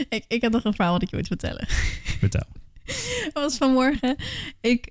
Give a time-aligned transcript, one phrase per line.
[0.08, 1.66] ik, ik heb nog een verhaal wat ik je moet vertellen.
[2.20, 2.46] Vertel.
[2.84, 4.16] Het was vanmorgen.
[4.60, 4.90] Ik,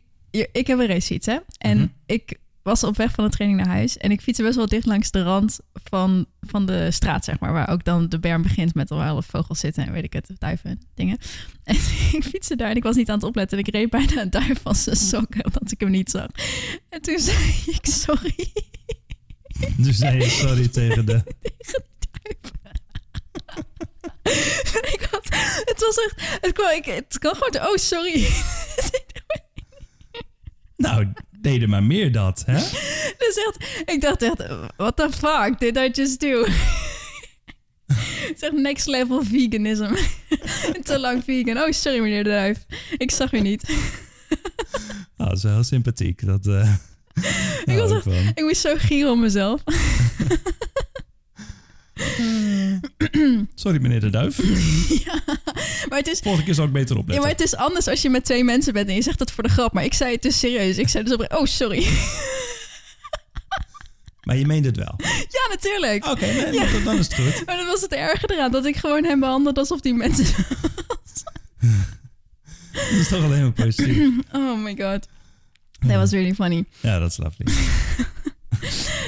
[0.52, 1.38] ik heb een racefiets, hè?
[1.58, 1.88] En Mhm.
[2.06, 3.98] ik was op weg van de training naar huis.
[3.98, 7.54] En ik fietste best wel dicht langs de rand van, van de straat, zeg maar.
[7.54, 10.82] Waar ook dan de berm begint met alle vogels zitten en weet ik het, duiven,
[10.96, 11.18] dingen.
[11.64, 11.76] En
[12.12, 13.58] ik fietste daar en ik was niet aan het opletten.
[13.58, 16.28] En ik reed bijna een duif van zijn sokken, omdat ik hem niet zag.
[16.90, 18.52] En toen zei ik, sorry.
[19.78, 21.24] Dus zei je sorry tegen de...
[24.94, 25.28] ik had,
[25.66, 28.28] het was echt, het kwam, ik, het kwam gewoon, oh sorry.
[30.76, 32.54] Nou, deden maar meer dat, hè?
[33.24, 34.44] Dus echt, ik dacht echt,
[34.78, 36.46] what the fuck did I just do?
[38.40, 39.94] Echt next level veganism.
[40.84, 41.58] Te lang vegan.
[41.58, 42.66] Oh, sorry meneer de Duif.
[42.98, 43.64] Ik zag u niet.
[45.18, 46.26] Oh, dat is wel heel sympathiek.
[46.26, 46.74] Dat, eh
[47.66, 48.06] Ik was echt-.
[48.36, 49.64] Ik moest zo gieren om mezelf.
[53.56, 54.38] Sorry, meneer de Duif.
[55.06, 55.22] ja,
[55.90, 56.20] maar het is...
[56.20, 57.24] Volgende keer zal ik beter Ja, opletten.
[57.26, 59.44] maar het is anders als je met twee mensen bent en je zegt dat voor
[59.44, 59.74] de grap.
[59.74, 60.78] Maar ik zei het dus serieus.
[60.78, 61.88] Ik zei dus op oh sorry.
[64.24, 64.94] Maar je meent het wel.
[65.30, 66.06] ja, natuurlijk.
[66.06, 66.72] Oké, nee, Ja.
[66.72, 67.46] dan, dan is het goed.
[67.46, 68.52] Maar dat was het erge eraan.
[68.52, 70.26] Dat ik gewoon hem behandelde alsof die mensen...
[72.72, 74.08] Dat is toch alleen maar positief.
[74.32, 75.08] oh my god.
[75.88, 76.66] That was really funny.
[76.80, 77.54] Ja, dat is lovely.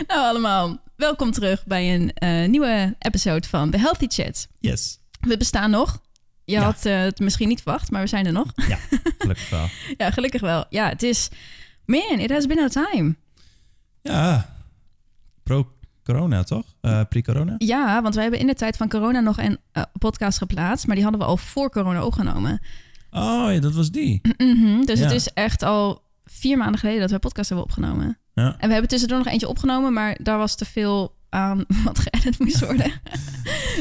[0.07, 4.47] Nou allemaal, welkom terug bij een eh, nieuwe episode van The Healthy Chat.
[4.59, 4.99] Yes.
[5.19, 6.01] We bestaan nog.
[6.45, 6.61] Je Ja.
[6.63, 8.51] had eh, het misschien niet verwacht, maar we zijn er nog.
[8.67, 8.77] Ja,
[9.17, 9.67] gelukkig wel.
[9.97, 10.65] ja, gelukkig wel.
[10.69, 11.29] Ja, het is...
[11.85, 13.15] Man, it has been a time.
[14.01, 14.55] Ja,
[15.43, 16.65] pro-corona toch?
[16.81, 17.55] Eh, Pre-corona?
[17.57, 19.57] Ja, want we hebben in de tijd van corona nog een
[19.99, 22.61] podcast geplaatst, maar die hadden we al voor corona opgenomen.
[23.11, 24.21] Oh ja, dat was die.
[24.37, 25.05] Mhm, dus Ja.
[25.05, 28.19] het is echt al vier maanden geleden dat we podcast hebben opgenomen.
[28.41, 28.55] Ja.
[28.57, 32.39] En we hebben tussendoor nog eentje opgenomen, maar daar was te veel aan wat geëdit
[32.39, 32.91] moest worden.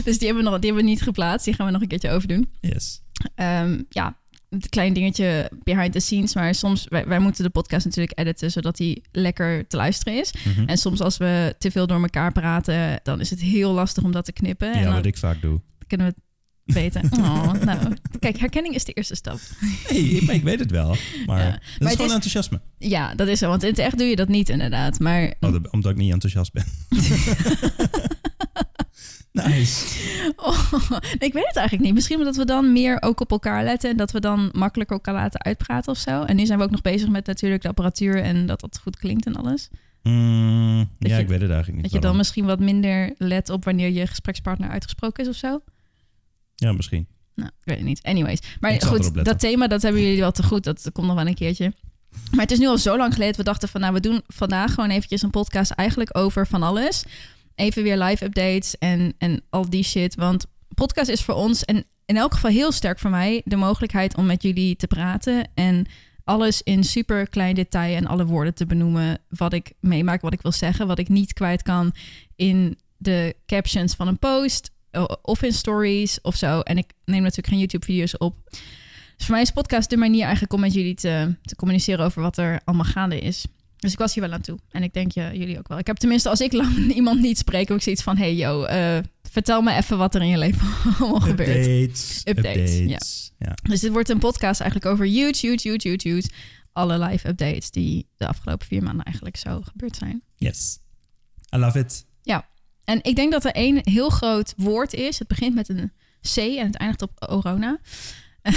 [0.04, 1.44] dus die hebben, we nog, die hebben we niet geplaatst.
[1.44, 2.50] Die gaan we nog een keertje overdoen.
[2.60, 3.02] Yes.
[3.34, 6.34] Ehm, ja, een klein dingetje behind the scenes.
[6.34, 10.32] Maar soms, wij, wij moeten de podcast natuurlijk editen, zodat die lekker te luisteren is.
[10.44, 10.68] Mhm.
[10.68, 14.12] En soms als we te veel door elkaar praten, dan is het heel lastig om
[14.12, 14.72] dat te knippen.
[14.72, 15.60] en Ja, dan wat ik vaak doe.
[15.86, 16.14] kunnen we
[16.72, 17.08] weten.
[17.20, 19.38] Oh, nou, kijk, herkenning is de eerste stap.
[19.86, 20.96] Hey, maar ik weet het wel.
[21.26, 21.50] Maar Ja.
[21.50, 22.60] dat Maar is gewoon is- enthousiasme.
[22.78, 23.48] Ja, dat is zo.
[23.48, 24.98] Want in het echt doe je dat niet inderdaad.
[24.98, 26.64] Maar Oh, dat- omdat ik niet enthousiast ben.
[29.32, 29.86] nice.
[30.36, 30.72] Oh,
[31.18, 31.94] ik weet het eigenlijk niet.
[31.94, 35.14] Misschien omdat we dan meer ook op elkaar letten en dat we dan makkelijker elkaar
[35.14, 36.22] laten uitpraten of zo.
[36.22, 38.96] En nu zijn we ook nog bezig met natuurlijk de apparatuur en dat dat goed
[38.98, 39.68] klinkt en alles.
[40.02, 41.82] Mm, ja, je- ik weet het eigenlijk niet.
[41.82, 45.60] Dat je dan misschien wat minder let op wanneer je gesprekspartner uitgesproken is of zo.
[46.60, 47.06] Ja, misschien.
[47.34, 48.02] Nou, ik weet het niet.
[48.02, 48.40] Anyways.
[48.60, 50.64] Maar goed, dat thema dat hebben jullie wel te goed.
[50.64, 51.72] Dat komt nog wel een keertje.
[52.30, 53.36] Maar het is nu al zo lang geleden.
[53.36, 57.04] We dachten van nou, we doen vandaag gewoon eventjes een podcast eigenlijk over van alles.
[57.54, 60.14] Even weer live updates en, en al die shit.
[60.14, 64.16] Want podcast is voor ons en in elk geval heel sterk voor mij de mogelijkheid
[64.16, 65.48] om met jullie te praten.
[65.54, 65.86] En
[66.24, 69.18] alles in super klein detail en alle woorden te benoemen.
[69.28, 71.92] Wat ik meemaak, wat ik wil zeggen, wat ik niet kwijt kan
[72.36, 74.70] in de captions van een post
[75.22, 76.60] of in stories of zo.
[76.60, 78.36] En ik neem natuurlijk geen YouTube-video's op.
[79.16, 82.22] Dus voor mij is podcast de manier eigenlijk om met jullie te, te communiceren over
[82.22, 83.44] wat er allemaal gaande is.
[83.76, 84.58] Dus ik was hier wel aan toe.
[84.70, 85.78] En ik denk ja, jullie ook wel.
[85.78, 88.64] Ik heb tenminste, als ik lang iemand niet spreek, heb ik zoiets van: hey yo,
[88.64, 90.68] eh, vertel me even wat er in je leven
[90.98, 91.48] allemaal gebeurt.
[91.48, 92.22] Updates.
[92.24, 93.32] Updates, Updates.
[93.38, 93.54] Ja.
[93.62, 96.28] Dus dit wordt een podcast eigenlijk over huge, huge, huge, huge, huge.
[96.72, 100.22] Alle live updates die de afgelopen vier maanden eigenlijk zo gebeurd zijn.
[100.36, 100.78] Yes.
[101.54, 102.04] I love it.
[102.84, 105.18] En ik denk dat er één heel groot woord is.
[105.18, 105.92] Het begint met een
[106.34, 107.78] C en het eindigt op corona.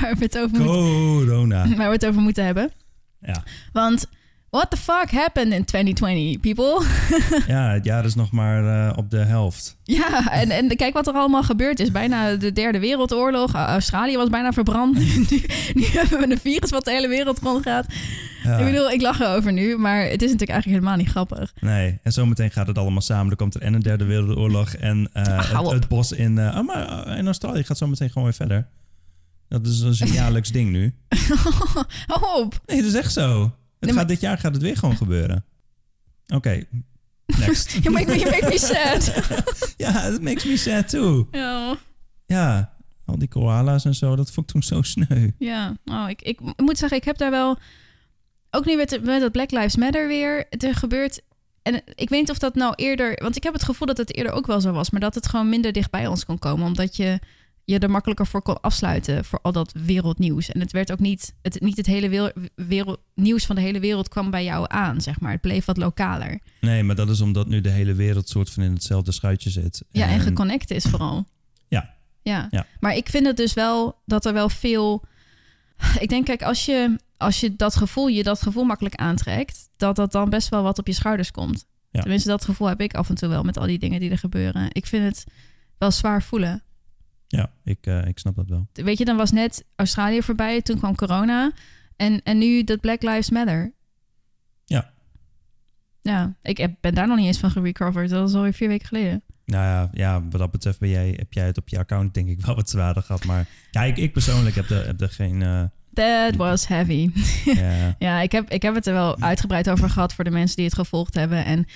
[0.00, 1.68] waar, we het over moeten, Corona.
[1.68, 2.72] waar we het over moeten hebben.
[3.20, 3.42] Ja.
[3.72, 4.06] Want
[4.52, 6.84] what the fuck happened in 2020, people?
[7.54, 9.76] ja, het jaar is nog maar eh, op de helft.
[9.82, 11.90] ja, en, en kijk wat er allemaal gebeurd is.
[11.90, 13.52] Bijna de derde wereldoorlog.
[13.54, 14.98] Australië was bijna verbrand.
[15.30, 17.86] nu, nu hebben we een virus wat de hele wereld rondgaat.
[18.44, 18.58] Ja.
[18.58, 21.52] Ik bedoel, ik lach erover nu, maar het is natuurlijk eigenlijk helemaal niet grappig.
[21.60, 23.30] Nee, en zometeen gaat het allemaal samen.
[23.30, 26.38] Er komt er en een derde wereldoorlog en eh, Ach, het, bos in...
[26.38, 28.66] eh, oh, maar in Australië gaat zometeen gewoon weer verder.
[29.48, 30.94] Dat is, dat is een jaarlijks ding nu.
[32.06, 32.60] Hou op.
[32.66, 33.52] Nee, dat is echt zo.
[33.82, 35.44] Het Nee, maar- dit jaar gaat het weer gewoon gebeuren.
[36.34, 36.64] Oké,
[37.26, 37.70] next.
[37.70, 39.12] You make me, you make me sad.
[39.84, 41.28] ja, that makes me sad too.
[41.32, 41.76] ja.
[42.26, 42.72] Ja,
[43.04, 45.30] al die koala's en zo, dat vond ik toen zo sneu.
[45.38, 47.58] Ja, oh, ik, ik moet zeggen, ik heb daar wel...
[48.50, 50.46] Ook nu met, met dat Black Lives Matter weer.
[50.48, 51.20] Er gebeurt...
[51.62, 53.18] En ik weet niet of dat nou eerder...
[53.22, 54.90] Want ik heb het gevoel dat het eerder ook wel zo was.
[54.90, 56.66] Maar dat het gewoon minder dicht bij ons kon komen.
[56.66, 57.18] Omdat je
[57.64, 59.24] je er makkelijker voor kon afsluiten.
[59.24, 60.50] Voor al dat wereldnieuws.
[60.50, 61.34] En het werd ook niet...
[61.42, 65.00] Het, niet het hele wereld, wereld, nieuws van de hele wereld kwam bij jou aan,
[65.00, 65.32] zeg maar.
[65.32, 66.40] Het bleef wat lokaler.
[66.60, 69.82] Nee, maar dat is omdat nu de hele wereld soort van in hetzelfde schuitje zit.
[69.90, 71.26] Ja, en geconnect is vooral.
[71.68, 72.48] Ja, ja.
[72.50, 72.66] Ja.
[72.80, 75.04] Maar ik vind het dus wel dat er wel veel.
[75.98, 79.96] Ik denk, kijk, als je, als je dat gevoel, je dat gevoel makkelijk aantrekt, dat
[79.96, 81.66] dat dan best wel wat op je schouders komt.
[81.90, 82.00] Ja.
[82.00, 84.18] Tenminste, dat gevoel heb ik af en toe wel met al die dingen die er
[84.18, 84.68] gebeuren.
[84.72, 85.24] Ik vind het
[85.78, 86.62] wel zwaar voelen.
[87.32, 88.66] Ja, ik, eh, ik snap dat wel.
[88.72, 91.52] Weet je, dan was net Australië voorbij, toen kwam corona.
[91.96, 93.72] En, en nu dat Black Lives Matter.
[94.64, 94.90] Ja.
[96.02, 98.10] Ja, ik heb, ben daar nog niet eens van gerecoverd.
[98.10, 99.22] Dat was alweer vier weken geleden.
[99.44, 102.28] Nou ja, ja, wat dat betreft ben jij, heb jij het op je account denk
[102.28, 103.24] ik wel wat zwaarder gehad.
[103.24, 105.42] Maar ja, ik, ik persoonlijk heb er, heb er geen...
[105.42, 105.62] eh,
[105.94, 107.10] That was heavy.
[107.44, 110.56] ja, Ja, ik heb, ik heb het er wel uitgebreid over gehad voor de mensen
[110.56, 111.44] die het gevolgd hebben.
[111.44, 111.66] En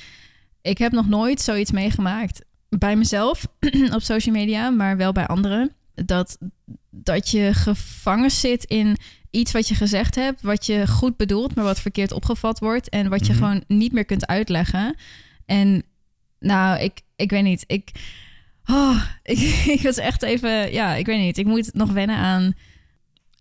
[0.63, 3.47] ik heb nog nooit zoiets meegemaakt bij mezelf
[3.95, 5.73] op social media, maar wel bij anderen.
[5.95, 6.39] Dat,
[6.91, 8.97] dat je gevangen zit in
[9.31, 12.89] iets wat je gezegd hebt, wat je goed bedoelt, maar wat verkeerd opgevat wordt.
[12.89, 13.43] En wat je Mhm.
[13.43, 14.95] gewoon niet meer kunt uitleggen.
[15.47, 15.83] En
[16.41, 17.65] nou, ik, ik weet niet.
[17.67, 17.91] Ik,
[18.67, 21.39] oh, ik, ik was echt even, ja, ik weet niet.
[21.39, 22.53] Ik moet nog wennen aan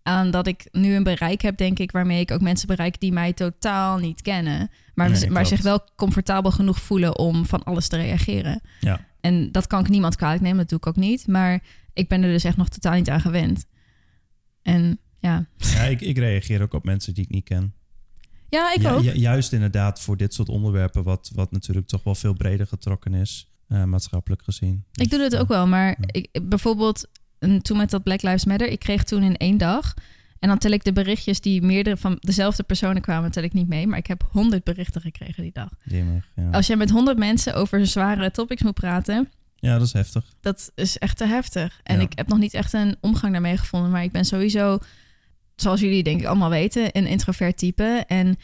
[0.04, 3.12] aan dat ik nu een bereik heb, denk ik, waarmee ik ook mensen bereik die
[3.12, 5.48] mij totaal niet kennen, maar, Nee, maar klopt.
[5.48, 8.62] zich wel comfortabel genoeg voelen om van alles te reageren.
[8.80, 9.00] ja.
[9.25, 11.63] En dat kan ik niemand kwalijk nemen, dat doe ik ook niet, maar
[11.94, 13.66] ik ben er dus echt nog totaal niet aan gewend.
[14.62, 17.74] En ja, ja ik, ik reageer ook op mensen die ik niet ken.
[18.50, 19.01] ja ik Ja, ook.
[19.04, 23.13] ju- juist inderdaad voor dit soort onderwerpen, wat, wat natuurlijk toch wel veel breder getrokken
[23.13, 24.83] is, eh, maatschappelijk gezien.
[24.92, 25.95] Ik doe het ook wel, maar Ja.
[26.12, 27.10] ik, bijvoorbeeld
[27.62, 29.94] toen met dat Black Lives Matter, ik kreeg toen in één dag.
[30.45, 33.68] En dan tel ik de berichtjes die meerdere van dezelfde personen kwamen, tel ik niet
[33.68, 33.88] mee.
[33.88, 35.69] Maar ik heb honderd berichten gekregen die dag.
[35.83, 36.50] Jemig, ja.
[36.50, 40.25] Als je met honderd mensen over zware topics moet praten, ja, dat is heftig.
[40.42, 41.80] dat is echt te heftig.
[41.83, 42.01] En Ja.
[42.01, 43.92] ik heb nog niet echt een omgang daarmee gevonden.
[43.92, 44.80] Maar ik ben sowieso,
[45.56, 48.03] zoals jullie denk ik allemaal weten, een introvert type.
[48.07, 48.38] En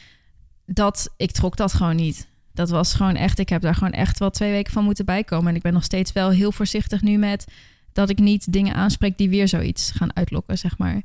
[0.66, 2.28] dat, ik trok dat gewoon niet.
[2.54, 5.50] Dat was gewoon echt, ik heb daar gewoon echt wel twee weken van moeten bijkomen.
[5.50, 7.46] En ik ben nog steeds wel heel voorzichtig nu met
[7.94, 11.02] dat ik niet dingen aanspreek die weer zoiets gaan uitlokken, zeg maar.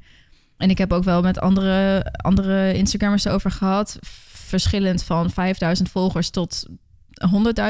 [0.56, 3.96] En ik heb ook wel met andere, andere Instagrammers erover gehad.
[4.30, 6.66] Verschillend van 5000 volgers tot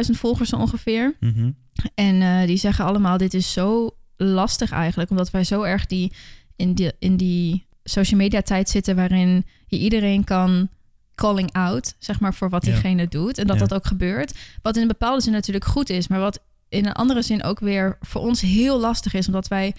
[0.09, 1.17] 100.000 volgers ongeveer.
[1.21, 1.51] Mhm.
[1.95, 6.13] En eh, die zeggen allemaal: dit is zo lastig eigenlijk, omdat wij zo erg die
[6.57, 10.69] in die, in die social media tijd zitten waarin je iedereen kan
[11.15, 12.73] calling out, zeg maar, voor wat Ja.
[12.73, 13.39] diegene doet.
[13.39, 13.63] En dat Ja.
[13.67, 14.35] dat ook gebeurt.
[14.63, 17.61] Wat in een bepaalde zin natuurlijk goed is, maar wat in een andere zin ook
[17.61, 19.75] weer voor ons heel lastig is, omdat wij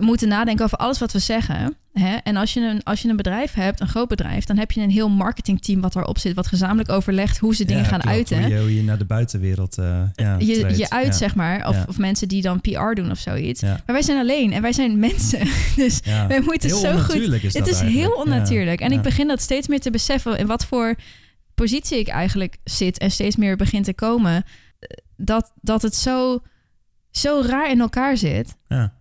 [0.00, 1.76] moeten nadenken over alles wat we zeggen.
[1.92, 2.14] Hè?
[2.16, 4.80] En als je, een, als je een bedrijf hebt, een groot bedrijf, dan heb je
[4.80, 8.16] een heel marketingteam wat erop zit, wat gezamenlijk overlegt hoe ze dingen Ja, gaan klopt.
[8.16, 10.78] uiten Hoe je, hoe je naar de buitenwereld eh ja, je, treedt.
[10.78, 11.12] je uit, Ja.
[11.12, 11.68] zeg maar.
[11.68, 13.62] Of, of mensen die dan PR doen of zoiets.
[13.62, 15.38] Maar wij zijn alleen en wij zijn mensen.
[15.76, 17.14] Dus wij moeten Heel zo goed...
[17.14, 17.90] is Het is eigenlijk.
[17.90, 18.80] heel onnatuurlijk.
[18.80, 20.38] En ik begin dat steeds meer te beseffen...
[20.38, 20.94] in wat voor
[21.54, 22.98] positie ik eigenlijk zit...
[22.98, 24.34] en steeds meer begin te komen...
[24.78, 26.42] eh, dat, dat het zo,
[27.10, 28.56] zo raar in elkaar zit.
[28.68, 28.96] Ja.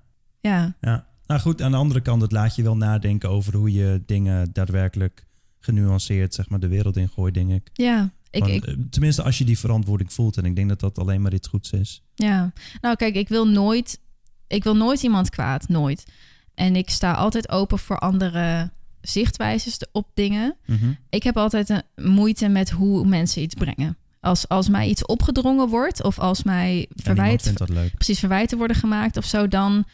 [0.48, 3.72] Ja, Ja, nou goed, aan de andere kant, het laat je wel nadenken over hoe
[3.74, 5.26] je dingen daadwerkelijk
[5.60, 7.70] genuanceerd, zeg maar, de wereld in gooit, denk ik.
[7.74, 8.12] ja.
[8.30, 10.38] Ik, Want, ik, eh, tenminste, als je die verantwoording voelt.
[10.38, 12.02] En ik denk dat dat alleen maar iets goeds is.
[12.16, 14.00] Ja, nou kijk, ik wil nooit,
[14.48, 16.06] ik wil nooit iemand kwaad, nooit.
[16.56, 18.72] En ik sta altijd open voor andere
[19.02, 20.56] zichtwijzes op dingen.
[20.66, 20.92] Mhm.
[21.10, 23.98] Ik heb altijd een moeite met hoe mensen iets brengen.
[24.20, 27.54] Als, als mij iets opgedrongen wordt of als mij verwijt,
[27.96, 29.86] precies verwijten worden gemaakt of zo, dan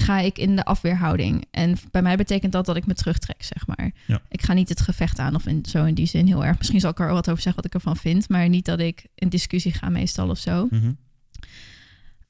[0.00, 1.44] ga ik in de afweerhouding.
[1.50, 3.90] En bij mij betekent dat dat ik me terugtrek, zeg maar.
[4.06, 4.20] Ja.
[4.28, 6.58] Ik ga niet het gevecht aan of in, zo in die zin heel erg.
[6.58, 9.06] Misschien zal ik er wat over zeggen wat ik ervan vind, maar niet dat ik
[9.14, 10.66] in discussie ga meestal of zo.
[10.70, 10.92] Mhm.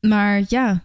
[0.00, 0.82] Maar ja,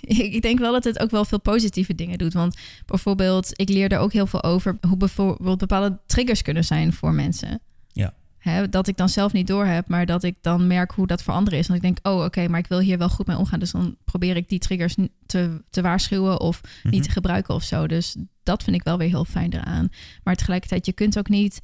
[0.00, 2.32] ik ik denk wel dat het ook wel veel positieve dingen doet.
[2.32, 6.92] Want bijvoorbeeld, ik leer er ook heel veel over hoe bijvoorbeeld bepaalde triggers kunnen zijn
[6.92, 7.60] voor mensen.
[7.92, 8.14] Ja.
[8.44, 11.34] Hè, dat ik dan zelf niet doorheb, maar dat ik dan merk hoe dat voor
[11.34, 11.68] anderen is.
[11.68, 13.58] En ik denk, oh oké, maar ik wil hier wel goed mee omgaan.
[13.58, 14.94] Dus dan probeer ik die triggers
[15.26, 16.94] te, te waarschuwen of Mhm.
[16.94, 17.86] niet te gebruiken of zo.
[17.86, 19.88] Dus dat vind ik wel weer heel fijn eraan.
[20.24, 21.60] Maar tegelijkertijd, je kunt ook niet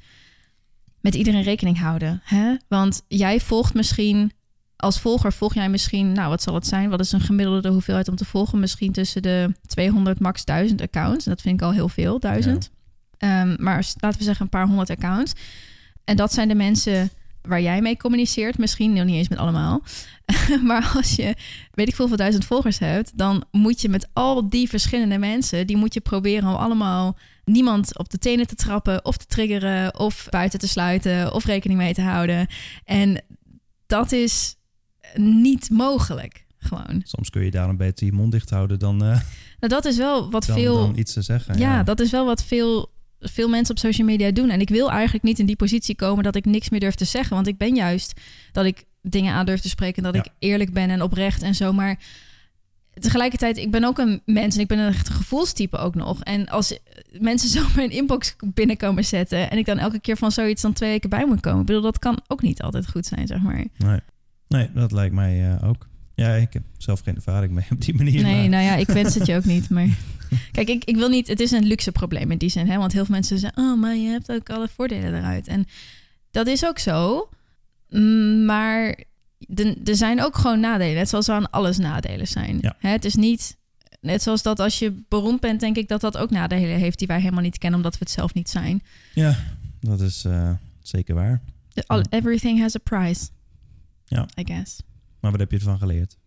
[1.01, 2.21] met iedereen rekening houden.
[2.23, 2.55] Hè?
[2.67, 4.31] Want jij volgt misschien,
[4.75, 6.89] als volger volg jij misschien, nou wat zal het zijn?
[6.89, 8.59] Wat is een gemiddelde hoeveelheid om te volgen?
[8.59, 11.25] Misschien tussen de 200 max 1000 accounts.
[11.25, 12.69] En dat vind ik al heel veel, 1000.
[13.17, 15.33] Ehm, maar laten we zeggen een paar honderd accounts.
[16.11, 17.09] En dat zijn de mensen
[17.41, 18.57] waar jij mee communiceert.
[18.57, 19.83] Misschien nog niet eens met allemaal.
[20.69, 21.35] maar als je,
[21.71, 23.17] weet ik veel, veel duizend volgers hebt...
[23.17, 25.67] dan moet je met al die verschillende mensen...
[25.67, 29.05] die moet je proberen om allemaal niemand op de tenen te trappen...
[29.05, 31.33] of te triggeren, of buiten te sluiten...
[31.33, 32.47] of rekening mee te houden.
[32.83, 33.23] En
[33.85, 34.55] dat is
[35.15, 37.01] niet mogelijk, gewoon.
[37.03, 39.19] Soms kun je daarom beter je mond dicht houden dan, eh,
[39.59, 40.75] Nou, dat is wel wat dan, veel...
[40.75, 41.57] dan iets te zeggen.
[41.57, 42.91] Ja, dat is wel wat veel,
[43.21, 44.49] veel mensen op social media doen.
[44.49, 47.05] En ik wil eigenlijk niet in die positie komen dat ik niks meer durf te
[47.05, 47.35] zeggen.
[47.35, 48.19] Want ik ben juist
[48.51, 50.03] dat ik dingen aan durf te spreken.
[50.03, 50.23] Dat Ja.
[50.23, 51.73] ik eerlijk ben en oprecht en zo.
[51.73, 51.99] Maar
[52.93, 56.23] tegelijkertijd, ik ben ook een mens en ik ben een echt gevoelstype ook nog.
[56.23, 56.79] En als
[57.19, 60.89] mensen zo mijn inbox binnenkomen zetten en ik dan elke keer van zoiets dan twee
[60.89, 63.65] weken bij moet komen, ik bedoel, dat kan ook niet altijd goed zijn, zeg maar.
[63.77, 63.99] Nee,
[64.47, 65.89] nee dat lijkt mij uh, ook.
[66.21, 68.23] Ja, ik heb zelf geen ervaring mee op die manier.
[68.23, 68.49] Nee, maar...
[68.49, 69.69] nou ja, ik wens het je ook niet.
[69.69, 69.87] Maar
[70.51, 71.27] kijk, ik, ik wil niet.
[71.27, 72.77] Het is een luxe probleem in die zin, hè?
[72.77, 75.47] Want heel veel mensen zeggen: Oh, maar je hebt ook alle voordelen eruit.
[75.47, 75.65] En
[76.31, 77.29] dat is ook zo.
[77.89, 78.97] Mm, maar
[79.83, 80.95] er zijn ook gewoon nadelen.
[80.95, 82.57] Net zoals er aan alles nadelen zijn.
[82.61, 82.75] Ja.
[82.79, 83.57] Hè, het is niet.
[84.01, 87.07] Net zoals dat als je beroemd bent, denk ik dat dat ook nadelen heeft die
[87.07, 88.83] wij helemaal niet kennen, omdat we het zelf niet zijn.
[89.13, 89.35] Ja,
[89.79, 90.51] dat is uh,
[90.81, 91.41] zeker waar.
[91.85, 93.29] All, everything has a price.
[94.05, 94.27] Ja.
[94.39, 94.81] I guess.
[95.21, 96.17] Maar wat heb je ervan geleerd?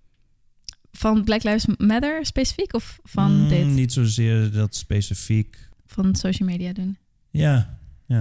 [0.93, 3.67] Van Black Lives Matter specifiek of van mm, dit?
[3.67, 5.69] Niet zozeer dat specifiek.
[5.87, 6.97] Van social media doen.
[7.31, 8.21] Ja, ja.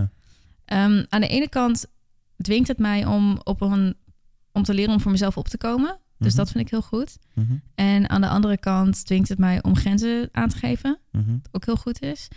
[0.65, 1.85] Um, aan de ene kant
[2.41, 3.95] dwingt het mij om, op een,
[4.51, 5.97] om te leren om voor mezelf op te komen.
[6.17, 6.37] Dus Mhm.
[6.37, 7.17] dat vind ik heel goed.
[7.33, 10.99] Mhm, En aan de andere kant dwingt het mij om grenzen aan te geven.
[11.11, 12.27] Wat ook heel goed is.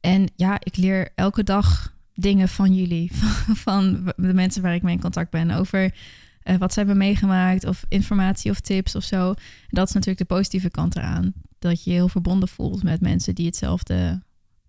[0.00, 3.10] En ja, ik leer elke dag dingen van jullie.
[3.16, 5.50] Van, van de mensen waar ik mee in contact ben.
[5.50, 5.94] Over
[6.44, 7.66] eh, wat ze hebben meegemaakt.
[7.66, 9.34] Of informatie of tips of zo.
[9.68, 11.32] Dat is natuurlijk de positieve kant eraan.
[11.58, 14.22] Dat je je heel verbonden voelt met mensen die hetzelfde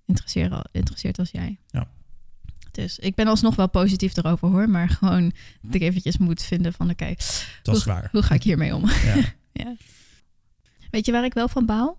[0.05, 1.59] interesseren, interesseert als jij.
[1.67, 1.87] Ja.
[2.71, 4.69] Dus ik ben alsnog wel positief erover hoor.
[4.69, 7.13] Maar gewoon dat ik eventjes moet vinden van oké,
[7.63, 8.09] Dat is waar.
[8.11, 8.85] hoe ga ik hiermee om?
[8.89, 9.15] Ja.
[9.63, 9.75] ja.
[10.91, 11.97] Weet je waar ik wel van baal?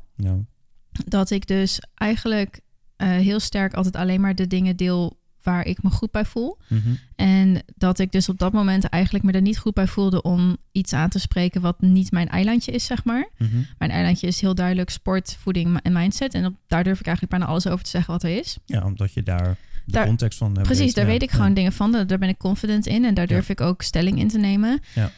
[0.90, 2.60] Dat ik dus eigenlijk
[2.96, 6.58] eh, heel sterk altijd alleen maar de dingen deel waar ik me goed bij voel.
[6.68, 6.88] mhm.
[7.16, 10.56] En dat ik dus op dat moment eigenlijk me er niet goed bij voelde om
[10.72, 13.28] iets aan te spreken wat niet mijn eilandje is, zeg maar.
[13.38, 13.56] Mhm.
[13.78, 16.34] Mijn eilandje is heel duidelijk sport, voeding en mindset.
[16.34, 18.58] En op, daar durf ik eigenlijk bijna alles over te zeggen wat er is.
[18.64, 20.66] Ja, omdat je daar de Daar- context van hebt.
[20.66, 21.10] Precies, daar ja.
[21.10, 21.36] weet ik Ja.
[21.36, 21.92] gewoon dingen van.
[21.92, 24.80] Daar ben ik confident in en daar durf ik ook stelling in te nemen.
[24.94, 25.10] Ja.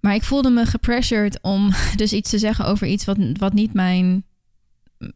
[0.00, 3.72] Maar ik voelde me gepressured om dus iets te zeggen over iets wat, wat niet
[3.72, 4.24] mijn,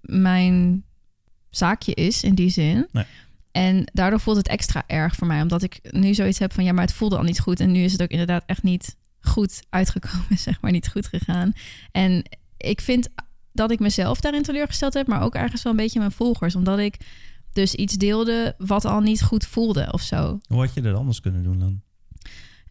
[0.01, 0.85] mijn
[1.51, 2.87] zaakje is in die zin.
[2.93, 3.05] Nee.
[3.55, 6.73] En daardoor voelt het extra erg voor mij, omdat ik nu zoiets heb van ja,
[6.73, 7.61] maar het voelde al niet goed.
[7.61, 11.53] En nu is het ook inderdaad echt niet goed uitgekomen, zeg maar, niet goed gegaan.
[11.93, 12.25] En
[12.57, 13.09] ik vind
[13.53, 16.79] dat ik mezelf daarin teleurgesteld heb, maar ook ergens wel een beetje mijn volgers, omdat
[16.79, 16.97] ik
[17.53, 20.39] dus iets deelde wat al niet goed voelde of zo.
[20.47, 21.81] Hoe had je dat anders kunnen doen dan?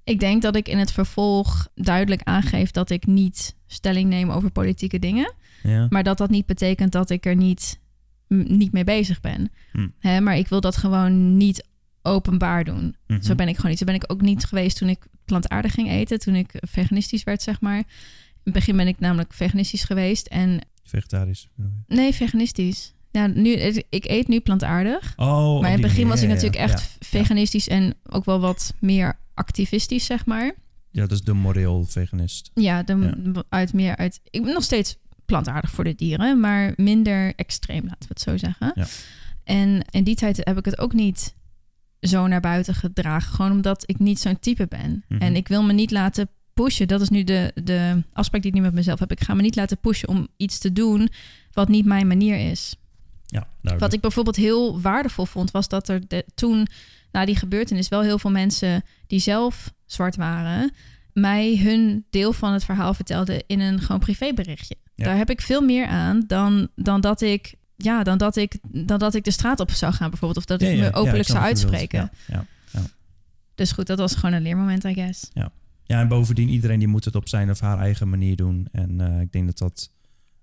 [0.03, 4.51] Ik denk dat ik in het vervolg duidelijk aangeef dat ik niet stelling neem over
[4.51, 5.33] politieke dingen.
[5.63, 5.87] Ja.
[5.89, 7.79] Maar dat dat niet betekent dat ik er niet,
[8.33, 9.51] niet mee bezig ben.
[9.71, 9.87] Hm.
[9.99, 11.67] Hè, maar ik wil dat gewoon niet
[12.01, 12.95] openbaar doen.
[13.07, 13.21] Mhm.
[13.21, 13.79] Zo ben ik gewoon niet.
[13.79, 16.19] Zo ben ik ook niet geweest toen ik plantaardig ging eten.
[16.19, 17.77] Toen ik veganistisch werd, zeg maar.
[17.77, 17.85] In
[18.43, 20.27] het begin ben ik namelijk veganistisch geweest.
[20.27, 21.47] En Vegetarisch.
[21.87, 22.93] nee, veganistisch.
[23.11, 23.51] Ja, nu,
[23.89, 25.13] ik eet nu plantaardig.
[25.15, 28.73] Oh, maar in het begin was ik natuurlijk echt Ja, veganistisch en ook wel wat
[28.79, 30.53] meer activistisch, zeg maar.
[30.91, 32.51] ja, dat is de moreel veganist.
[32.53, 34.19] Ja, de, uit meer uit.
[34.29, 34.97] Ik ben nog steeds
[35.33, 38.71] plantaardig voor de dieren, maar minder extreem, laten we het zo zeggen.
[38.75, 38.85] Ja.
[39.43, 41.33] En in die tijd heb ik het ook niet
[42.01, 45.03] zo naar buiten gedragen, gewoon omdat ik niet zo'n type ben.
[45.07, 45.21] Mhm.
[45.21, 46.87] En ik wil me niet laten pushen.
[46.87, 49.11] Dat is nu de, de afspraak die ik nu met mezelf heb.
[49.11, 51.09] Ik ga me niet laten pushen om iets te doen
[51.51, 52.75] wat niet mijn manier is.
[53.25, 53.47] Ja,
[53.77, 56.67] Wat ik bijvoorbeeld heel waardevol vond, was dat er de- toen,
[57.11, 60.71] na die gebeurtenis, wel heel veel mensen die zelf zwart waren,
[61.13, 64.75] mij hun deel van het verhaal vertelden in een gewoon privéberichtje.
[64.95, 65.05] Ja.
[65.05, 67.55] Daar heb ik veel meer aan dan, dan dat ik.
[67.75, 70.39] Ja, dan dat, ik, dan dat ik de straat op zou gaan bijvoorbeeld.
[70.39, 72.11] Of dat Ja, ik ja, me ja, openlijk zou uitspreken.
[72.27, 72.81] Ja, ja.
[73.55, 75.29] Dus goed, dat was gewoon een leermoment, I guess.
[75.33, 78.67] ja, en bovendien, iedereen die moet het op zijn of haar eigen manier doen.
[78.71, 79.91] En eh, ik denk dat dat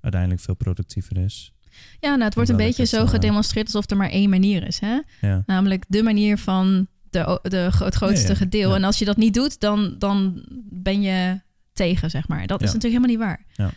[0.00, 1.52] uiteindelijk veel productiever is.
[2.00, 4.30] Ja, nou, het wordt een Omdat beetje het, zo eh, gedemonstreerd alsof er maar één
[4.30, 4.78] manier is.
[4.78, 4.98] Hè?
[5.20, 8.70] Ja, Namelijk de manier van de, de, het grootste Ja, ja, gedeel.
[8.70, 8.76] ja.
[8.76, 11.40] En als je dat niet doet, dan, dan ben je
[11.72, 12.46] tegen, zeg maar.
[12.46, 12.74] Dat is Ja.
[12.74, 13.64] natuurlijk helemaal niet waar.
[13.66, 13.72] ja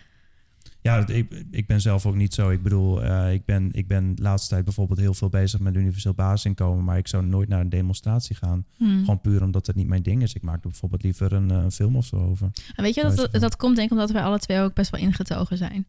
[0.84, 2.50] dat- ik, ik ben zelf ook niet zo.
[2.50, 5.76] Ik bedoel, eh, ik, ben, ik ben de laatste tijd bijvoorbeeld heel veel bezig met
[5.76, 6.84] universeel basisinkomen.
[6.84, 8.66] Maar ik zou nooit naar een demonstratie gaan.
[8.78, 9.00] Hmm.
[9.00, 10.34] Gewoon puur omdat het niet mijn ding is.
[10.34, 12.50] Ik maak er bijvoorbeeld liever een, eh, een film of zo over.
[12.76, 15.02] En weet je, dat, dat komt denk ik omdat wij alle twee ook best wel
[15.02, 15.86] ingetogen zijn.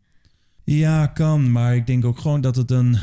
[0.64, 1.52] Ja, kan.
[1.52, 2.96] Maar ik denk ook gewoon dat het een...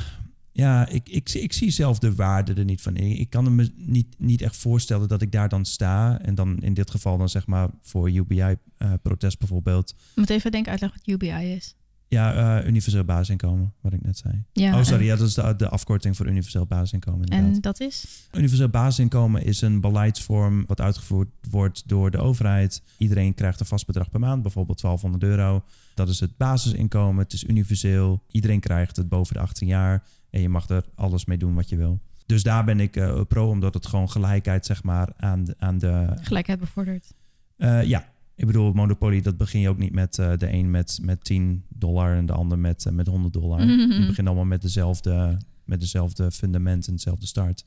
[0.54, 2.96] Ja, ik, ik, ik zie zelf de waarde er niet van.
[2.96, 6.20] Ik, ik kan me niet, niet echt voorstellen dat ik daar dan sta.
[6.22, 9.90] En dan in dit geval dan zeg maar voor UBI-protest bijvoorbeeld.
[9.90, 11.76] Ik moet even denken uitleggen wat UBI is.
[12.12, 14.44] Ja, eh, universeel basisinkomen, wat ik net zei.
[14.53, 15.06] Ja, oh, sorry.
[15.06, 17.56] Ja, dat is de, de afkorting voor universeel basisinkomen inderdaad.
[17.56, 18.27] en dat is?
[18.34, 22.82] Universeel basisinkomen is een beleidsvorm wat uitgevoerd wordt door de overheid.
[22.98, 25.63] Iedereen krijgt een vast bedrag per maand, bijvoorbeeld 1200 euro.
[25.94, 27.24] Dat is het basisinkomen.
[27.24, 28.24] Het is universeel.
[28.32, 30.03] Iedereen krijgt het boven de 18 jaar.
[30.30, 32.00] En je mag er alles mee doen wat je wil.
[32.25, 35.56] Dus daar ben ik eh, pro, omdat het gewoon gelijkheid zeg maar aan de...
[35.60, 37.13] Aan de Gelijkheid bevorderd.
[37.58, 38.11] eh, ja,
[38.42, 41.64] Ik bedoel, Monopoly, dat begin je ook niet met uh, de een met, met 10
[41.70, 43.62] dollar en de ander met, uh, met 100 dollar.
[43.62, 43.92] Mm -hmm.
[43.92, 47.66] Je begint allemaal met dezelfde, met dezelfde fundament en dezelfde start.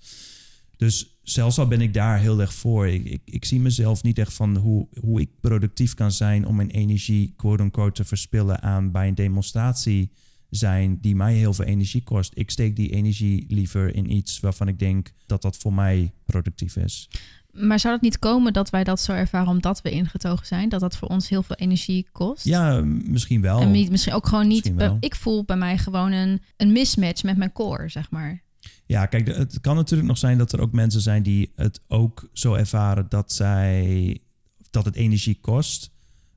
[0.76, 2.88] Dus zelfs al ben ik daar heel erg voor.
[2.88, 6.56] Ik, ik, ik, zie mezelf niet echt van hoe, hoe ik productief kan zijn om
[6.56, 10.10] mijn energie, quote-unquote, te verspillen aan bij een demonstratie
[10.50, 12.32] zijn die mij heel veel energie kost.
[12.34, 16.76] Ik steek die energie liever in iets waarvan ik denk dat dat voor mij productief
[16.76, 17.08] is.
[17.54, 20.68] Maar zou het niet komen dat wij dat zo ervaren omdat we ingetogen zijn?
[20.68, 22.44] Dat dat voor ons heel veel energie kost?
[22.44, 23.60] Ja, misschien wel.
[23.60, 24.72] En niet, misschien ook gewoon niet.
[25.00, 28.42] Ik voel bij mij gewoon een, een mismatch met mijn core, zeg maar.
[28.86, 32.28] Ja, kijk, het kan natuurlijk nog zijn dat er ook mensen zijn die het ook
[32.32, 34.18] zo ervaren dat zij
[34.70, 35.90] dat het energie kost,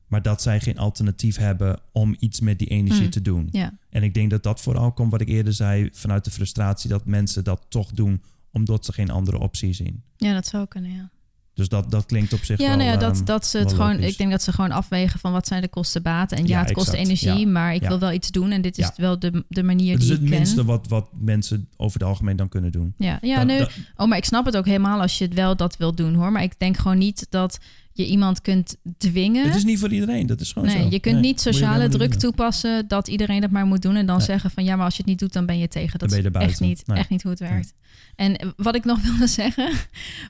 [0.08, 3.50] maar dat zij geen alternatief hebben om iets met die energie Mm, te doen.
[3.52, 3.78] Ja.
[3.90, 7.06] En ik denk dat dat vooral komt wat ik eerder zei vanuit de frustratie dat
[7.06, 8.22] mensen dat toch doen
[8.58, 10.04] omdat ze geen andere optie zien.
[10.18, 11.10] ja, dat zou kunnen, ja.
[11.54, 12.78] Dus dat, dat klinkt op zich Ja, wel...
[12.78, 13.96] nou ja, dat, ehm, dat ze het gewoon.
[13.96, 14.12] logisch.
[14.12, 16.38] Ik denk dat ze gewoon afwegen van wat zijn de kosten baten.
[16.38, 17.48] En ja, Ja, het kost energie, Ja.
[17.48, 18.52] maar ik wil wel iets doen.
[18.52, 20.38] En dit is wel de, de manier Het is die het ik ken.
[20.40, 22.94] minste wat, wat mensen over het algemeen dan kunnen doen.
[22.98, 23.60] Ja, ja Dat- nee.
[23.60, 26.14] dat- Oh, maar ik snap het ook helemaal als je het wel dat wil doen
[26.14, 26.32] hoor.
[26.32, 27.58] Maar ik denk gewoon niet dat
[27.94, 29.46] je iemand kunt dwingen.
[29.46, 30.90] Het is niet voor iedereen, dat is gewoon nee, zo.
[30.90, 32.20] je kunt Nee, niet je sociale druk doen.
[32.20, 33.96] toepassen dat iedereen dat maar moet doen.
[33.96, 34.26] En dan Nee.
[34.26, 36.00] zeggen van ja, maar als je het niet doet, dan ben je tegen.
[36.00, 37.74] Dat ben je is echt niet, echt niet hoe het werkt.
[38.18, 39.72] En wat ik nog wilde zeggen,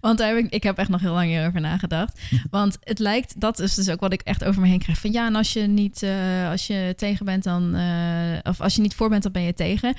[0.01, 2.19] want daar heb ik, ik heb echt nog heel lang hierover nagedacht.
[2.49, 4.99] Want het lijkt, dat is dus ook wat ik echt over me heen krijg.
[4.99, 8.75] Van ja, en als je niet, eh, als je tegen bent, dan, eh, of als
[8.75, 9.95] je niet voor bent, dan ben je tegen.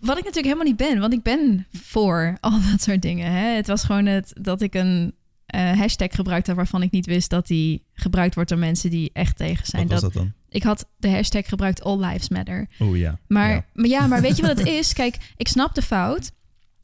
[0.00, 3.32] Wat ik natuurlijk helemaal niet ben, want ik ben voor al dat soort dingen.
[3.32, 3.54] Hè?
[3.54, 5.14] Het was gewoon het dat ik een
[5.46, 9.36] eh, hashtag gebruikte waarvan ik niet wist dat die gebruikt wordt door mensen die echt
[9.36, 9.82] tegen zijn.
[9.82, 10.32] Wat was dat, dat dan?
[10.48, 12.68] ik had de hashtag gebruikt All Lives Matter.
[12.80, 13.18] Oeh ja.
[13.28, 13.64] Maar ja.
[13.72, 14.92] maar ja, maar weet je wat het is?
[14.92, 16.32] Kijk, ik snap de fout.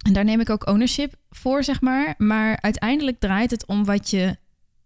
[0.05, 2.15] En daar neem ik ook ownership voor, zeg maar.
[2.19, 4.37] Maar uiteindelijk draait het om wat je,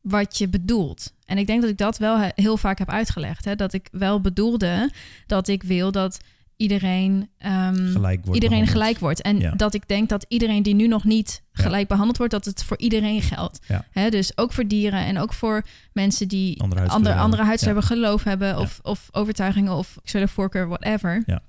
[0.00, 1.12] wat je bedoelt.
[1.24, 3.44] En ik denk dat ik dat wel he- heel vaak heb uitgelegd.
[3.44, 3.54] Hè?
[3.54, 4.90] Dat ik wel bedoelde
[5.26, 6.18] dat ik wil dat
[6.56, 7.92] iedereen, ehm, Gelijk
[8.24, 8.70] wordt iedereen behandeld.
[8.70, 9.22] gelijk wordt.
[9.22, 9.50] En Ja.
[9.50, 11.62] dat ik denk dat iedereen die nu nog niet Ja.
[11.62, 13.58] gelijk behandeld wordt, dat het voor iedereen geldt.
[13.68, 13.84] Ja.
[13.90, 14.10] Hè?
[14.10, 18.24] Dus ook voor dieren en ook voor mensen die Andere huidskleur andere, huidskleur hebben, geloof
[18.24, 21.22] hebben of, of overtuigingen of seksuele voorkeur, whatever.
[21.26, 21.40] Ja.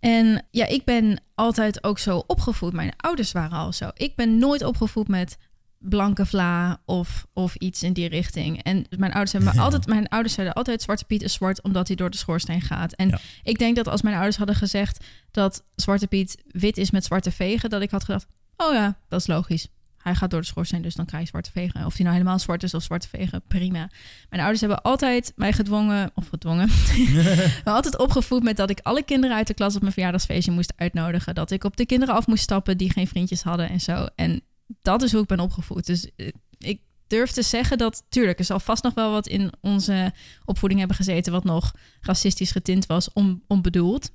[0.00, 2.72] En ja, ik ben altijd ook zo opgevoed.
[2.72, 3.90] Mijn ouders waren al zo.
[3.94, 5.36] Ik ben nooit opgevoed met
[5.78, 8.62] blanke vla of, of iets in die richting.
[8.62, 9.60] En mijn ouders hebben Ja.
[9.62, 12.92] altijd, mijn ouders zeiden altijd Zwarte Piet is zwart omdat hij door de schoorsteen gaat.
[12.92, 13.18] En Ja.
[13.42, 17.30] ik denk dat als mijn ouders hadden gezegd dat Zwarte Piet wit is met zwarte
[17.30, 19.68] vegen, dat ik had gedacht, oh ja, dat is logisch.
[20.02, 21.86] Hij gaat door de schoorsteen, dus dan krijg je zwarte vegen.
[21.86, 23.90] Of hij nou helemaal zwart is of zwarte vegen, prima.
[24.28, 26.68] Mijn ouders hebben altijd mij gedwongen, of gedwongen,
[27.64, 30.72] maar altijd opgevoed met dat ik alle kinderen uit de klas op mijn verjaardagsfeestje moest
[30.76, 31.34] uitnodigen.
[31.34, 34.06] Dat ik op de kinderen af moest stappen die geen vriendjes hadden en zo.
[34.14, 34.42] En
[34.82, 35.86] dat is hoe ik ben opgevoed.
[35.86, 39.52] Dus eh, ik durf te zeggen dat, tuurlijk, er zal vast nog wel wat in
[39.60, 40.12] onze
[40.44, 44.10] opvoeding hebben gezeten wat nog racistisch getint was, on, onbedoeld.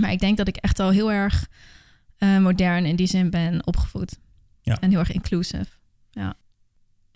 [0.00, 1.48] Maar ik denk dat ik echt al heel erg
[2.16, 4.18] eh, modern in die zin ben opgevoed.
[4.62, 4.76] Ja.
[4.80, 5.66] En heel erg inclusive.
[6.10, 6.34] Ja.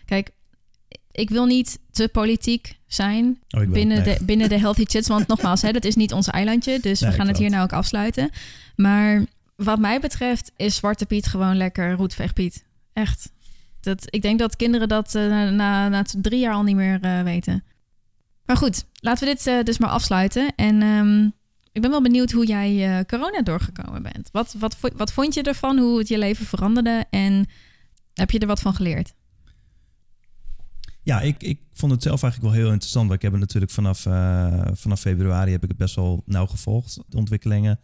[0.05, 0.31] Kijk,
[1.11, 4.19] ik wil niet te politiek zijn Oh, binnen, Nee.
[4.19, 5.09] de, binnen de healthy chits.
[5.09, 6.81] Want nogmaals, hè, dat is niet ons eilandje.
[6.81, 8.31] Dus Nee, we gaan het hier nou ook afsluiten.
[8.77, 9.25] Maar
[9.57, 12.65] wat mij betreft is Zwarte Piet gewoon lekker roetveeg Piet.
[12.93, 13.33] Echt.
[13.81, 16.99] Dat, ik denk dat kinderen dat eh, na, na, na drie jaar al niet meer
[17.01, 17.65] eh, weten.
[18.45, 20.53] Maar goed, laten we dit eh, dus maar afsluiten.
[20.57, 21.29] En ehm,
[21.75, 24.29] ik ben wel benieuwd hoe jij eh, corona doorgekomen bent.
[24.33, 25.79] Wat, wat, wat vond je ervan?
[25.79, 27.05] Hoe het je leven veranderde?
[27.11, 27.47] En
[28.13, 29.15] heb je er wat van geleerd?
[31.03, 33.07] Ja, ik, ik vond het zelf eigenlijk wel heel interessant.
[33.07, 36.47] want Ik heb het natuurlijk vanaf, eh, vanaf februari heb ik het best wel nauw
[36.47, 37.81] gevolgd, de ontwikkelingen.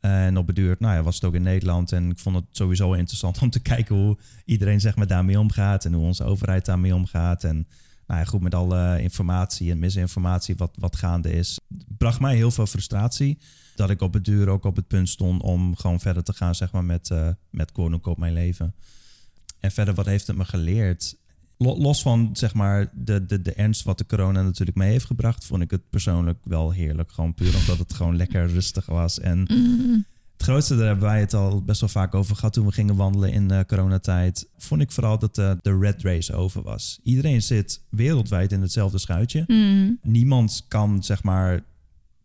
[0.00, 1.92] En op beduurd, nou ja, was het ook in Nederland.
[1.92, 5.84] En ik vond het sowieso interessant om te kijken hoe iedereen zeg maar, daarmee omgaat.
[5.84, 7.44] En hoe onze overheid daarmee omgaat.
[7.44, 7.66] En
[8.06, 11.60] nou ja, goed, met alle informatie en misinformatie wat, wat gaande is.
[11.98, 13.38] bracht mij heel veel frustratie.
[13.76, 16.54] Dat ik op het duur ook op het punt stond om gewoon verder te gaan
[16.54, 18.74] zeg maar, met, eh met quote-unquote mijn leven.
[19.60, 21.16] En verder, wat heeft het me geleerd?
[21.56, 25.04] Lo- Los van zeg maar de, de, de ernst wat de corona natuurlijk mee heeft
[25.06, 27.12] gebracht, vond ik het persoonlijk wel heerlijk.
[27.12, 29.20] Gewoon puur omdat het gewoon lekker rustig was.
[29.20, 30.04] En het
[30.44, 33.32] grootste, daar hebben wij het al best wel vaak over gehad toen we gingen wandelen
[33.32, 34.48] in de coronatijd.
[34.56, 37.00] Vond ik vooral dat de, de red race over was.
[37.02, 39.44] Iedereen zit wereldwijd in hetzelfde schuitje.
[39.46, 41.64] Mm, Niemand kan zeg maar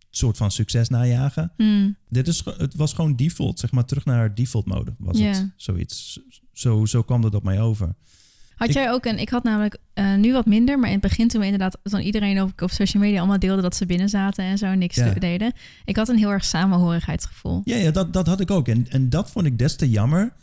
[0.10, 1.52] soort van succes najagen.
[1.58, 1.96] mm.
[2.10, 5.52] Dit is, het was gewoon default, zeg maar terug naar default mode was het.
[5.56, 6.20] Zoiets.
[6.54, 7.96] Zo, zo kwam dat op mij over.
[8.60, 11.02] Had Ik- jij ook een, ik had namelijk eh, nu wat minder, maar in het
[11.04, 14.10] begin toen we inderdaad, toen iedereen op, op social media allemaal deelde dat ze binnen
[14.10, 15.14] zaten en zo niks Ja.
[15.14, 15.54] deden.
[15.86, 17.62] Ik had een heel erg samenhorigheidsgevoel.
[17.64, 18.68] Ja, ja dat, dat had ik ook.
[18.68, 20.34] En, en dat vond ik des te jammer.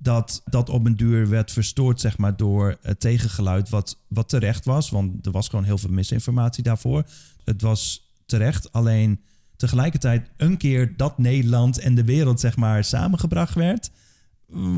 [0.00, 4.64] dat dat op een duur werd verstoord zeg maar, door het tegengeluid wat, wat terecht
[4.64, 4.90] was.
[4.90, 7.04] Want er was gewoon heel veel misinformatie daarvoor.
[7.44, 9.20] Het was terecht, alleen
[9.56, 13.90] tegelijkertijd een keer dat Nederland en de wereld zeg maar, samengebracht werd...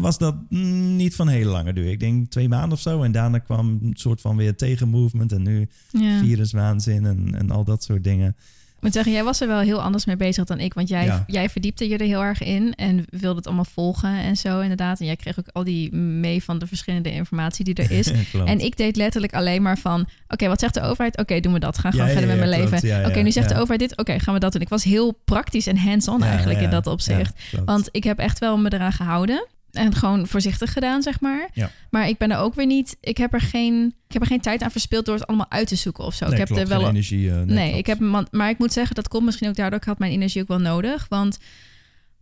[0.01, 1.91] was dat niet van hele lange duur.
[1.91, 3.03] Ik denk twee maanden of zo.
[3.03, 6.19] En daarna kwam een soort van weer tegenmovement en nu Ja.
[6.21, 8.37] viruswaanzin en, en al dat soort dingen.
[8.77, 10.75] Ik moet zeggen, jij was er wel heel anders mee bezig dan ik.
[10.75, 11.25] Want jij, Ja.
[11.27, 15.01] jij verdiepte je er heel erg in en wilde het allemaal volgen en zo inderdaad.
[15.01, 18.11] En jij kreeg ook al die mee van de verschillende informatie die er is.
[18.45, 20.09] En ik deed letterlijk alleen maar van...
[20.29, 21.19] oké, wat zegt de overheid?
[21.19, 21.79] Oké, doen we dat.
[21.79, 22.83] Ga gewoon Ja, ja, verder met mijn klopt.
[22.83, 23.07] leven.
[23.07, 23.97] Oké, nu zegt de overheid dit.
[23.99, 24.61] Oké, gaan we dat doen.
[24.61, 27.41] Ik was heel praktisch en hands-on eigenlijk in dat opzicht.
[27.65, 29.47] Want ik heb echt wel me eraan gehouden.
[29.73, 31.49] En gewoon voorzichtig gedaan, zeg maar.
[31.53, 31.71] Ja.
[31.91, 32.97] Maar ik ben er ook weer niet...
[33.01, 35.69] Ik heb er geen, ik heb er geen tijd aan verspild door het allemaal uit
[35.69, 36.25] te zoeken of zo.
[36.25, 37.31] nee, ik heb klopt, er wel energie.
[37.31, 37.99] eh, nee, Nee, ik heb,
[38.31, 39.79] maar ik moet zeggen, dat komt misschien ook daardoor.
[39.79, 41.07] Ik had mijn energie ook wel nodig.
[41.09, 41.39] Want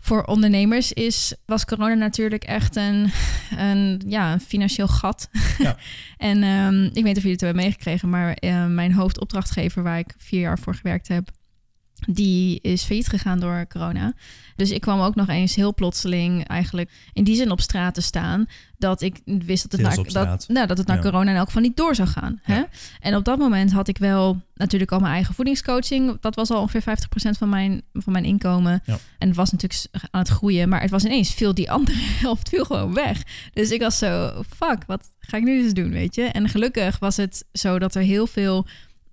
[0.00, 3.10] voor ondernemers is, was corona natuurlijk echt een,
[3.58, 5.28] een, ja, een financieel gat.
[5.58, 5.76] Ja.
[6.16, 9.98] en ehm, ik weet niet of jullie het hebben meegekregen, maar eh, mijn hoofdopdrachtgever, waar
[9.98, 11.30] ik vier jaar voor gewerkt heb,
[12.06, 14.12] die is failliet gegaan door corona.
[14.56, 18.00] Dus ik kwam ook nog eens heel plotseling eigenlijk in die zin op straat te
[18.00, 18.46] staan
[18.78, 21.00] dat ik wist dat het, Deels na, dat, nou, dat het na Ja.
[21.00, 22.40] corona in elk geval niet door zou gaan.
[22.42, 22.54] Hè?
[22.56, 22.68] Ja.
[23.00, 26.20] En op dat moment had ik wel natuurlijk al mijn eigen voedingscoaching.
[26.20, 28.82] Dat was al ongeveer 50% van mijn, van mijn inkomen.
[28.84, 28.98] Ja.
[29.18, 30.68] En het was natuurlijk aan het groeien.
[30.68, 33.22] Maar het was ineens veel die andere helft viel gewoon weg.
[33.52, 36.22] Dus ik was zo, fuck, wat ga ik nu dus doen, weet je?
[36.22, 38.66] En gelukkig was het zo dat er heel veel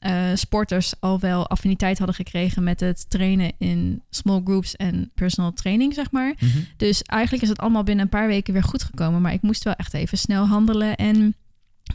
[0.05, 5.53] eh, sporters al wel affiniteit hadden gekregen met het trainen in small groups en personal
[5.53, 6.33] training, zeg maar.
[6.39, 6.57] Mhm.
[6.77, 9.21] Dus eigenlijk is het allemaal binnen een paar weken weer goed gekomen.
[9.21, 11.35] Maar ik moest wel echt even snel handelen en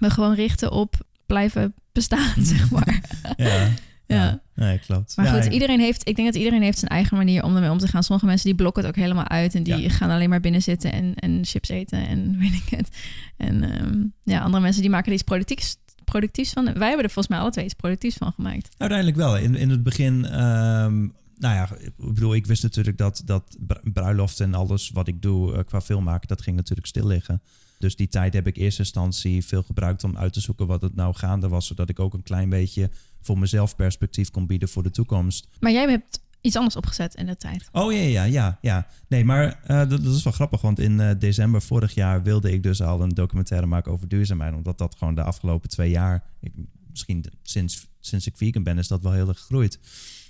[0.01, 0.95] me gewoon richten op
[1.27, 3.01] blijven bestaan, zeg maar.
[3.37, 3.69] Ja.
[4.07, 4.41] Ja.
[4.55, 5.17] Nee, klopt.
[5.17, 7.71] Maar Ja, goed, iedereen heeft, ik denk dat iedereen heeft zijn eigen manier om ermee
[7.71, 8.03] om te gaan.
[8.03, 9.89] Sommige mensen die blokken het ook helemaal uit en die Ja.
[9.89, 12.89] gaan alleen maar binnen zitten en, en chips eten en weet ik het.
[13.37, 15.77] En ehm, ja, andere mensen die maken er iets productiefs,
[16.11, 16.65] productiefs van.
[16.65, 18.75] Wij hebben er volgens mij alle twee iets productiefs van gemaakt.
[18.79, 19.37] Uiteindelijk wel.
[19.37, 20.99] In, in het begin, ehm,
[21.37, 25.23] nou ja, ik bedoel, ik wist natuurlijk dat, dat bru- bruiloft en alles wat ik
[25.23, 27.43] doe eh, qua film maken, dat ging natuurlijk stil liggen.
[27.79, 30.83] Dus die tijd heb ik in eerste instantie veel gebruikt om uit te zoeken wat
[30.83, 34.69] het nou gaande was, zodat ik ook een klein beetje voor mezelf perspectief kon bieden
[34.69, 35.49] voor de toekomst.
[35.61, 37.69] Maar jij hebt iets anders opgezet in de tijd.
[37.73, 38.87] Oh ja, ja, ja, ja.
[39.09, 42.53] Nee, maar eh, dat, dat is wel grappig, want in eh, december vorig jaar wilde
[42.53, 46.23] ik dus al een documentaire maken over duurzaamheid, omdat dat gewoon de afgelopen twee jaar,
[46.41, 46.53] ik,
[46.91, 49.79] misschien sinds, sinds ik vegan ben, is dat wel heel erg gegroeid.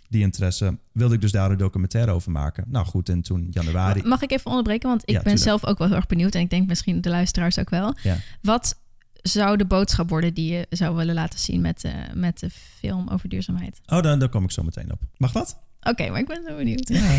[0.08, 2.64] Die interesse wilde ik dus daar een documentaire over maken.
[2.68, 4.02] Nou goed, en toen januari.
[4.02, 4.88] Mag ik even onderbreken?
[4.88, 5.44] Want ik Ja, ben tuurlijk.
[5.44, 6.34] zelf ook wel heel erg benieuwd.
[6.34, 7.94] En ik denk misschien de luisteraars ook wel.
[8.02, 8.16] Ja.
[8.42, 8.78] Wat
[9.22, 13.08] zou de boodschap worden die je zou willen laten zien met, eh, met de film
[13.08, 13.80] over duurzaamheid?
[13.86, 15.00] Oh, dan, daar kom ik zo meteen op.
[15.16, 15.58] Mag dat?
[15.82, 16.88] Oké, maar ik ben zo benieuwd.
[16.88, 17.18] Ja,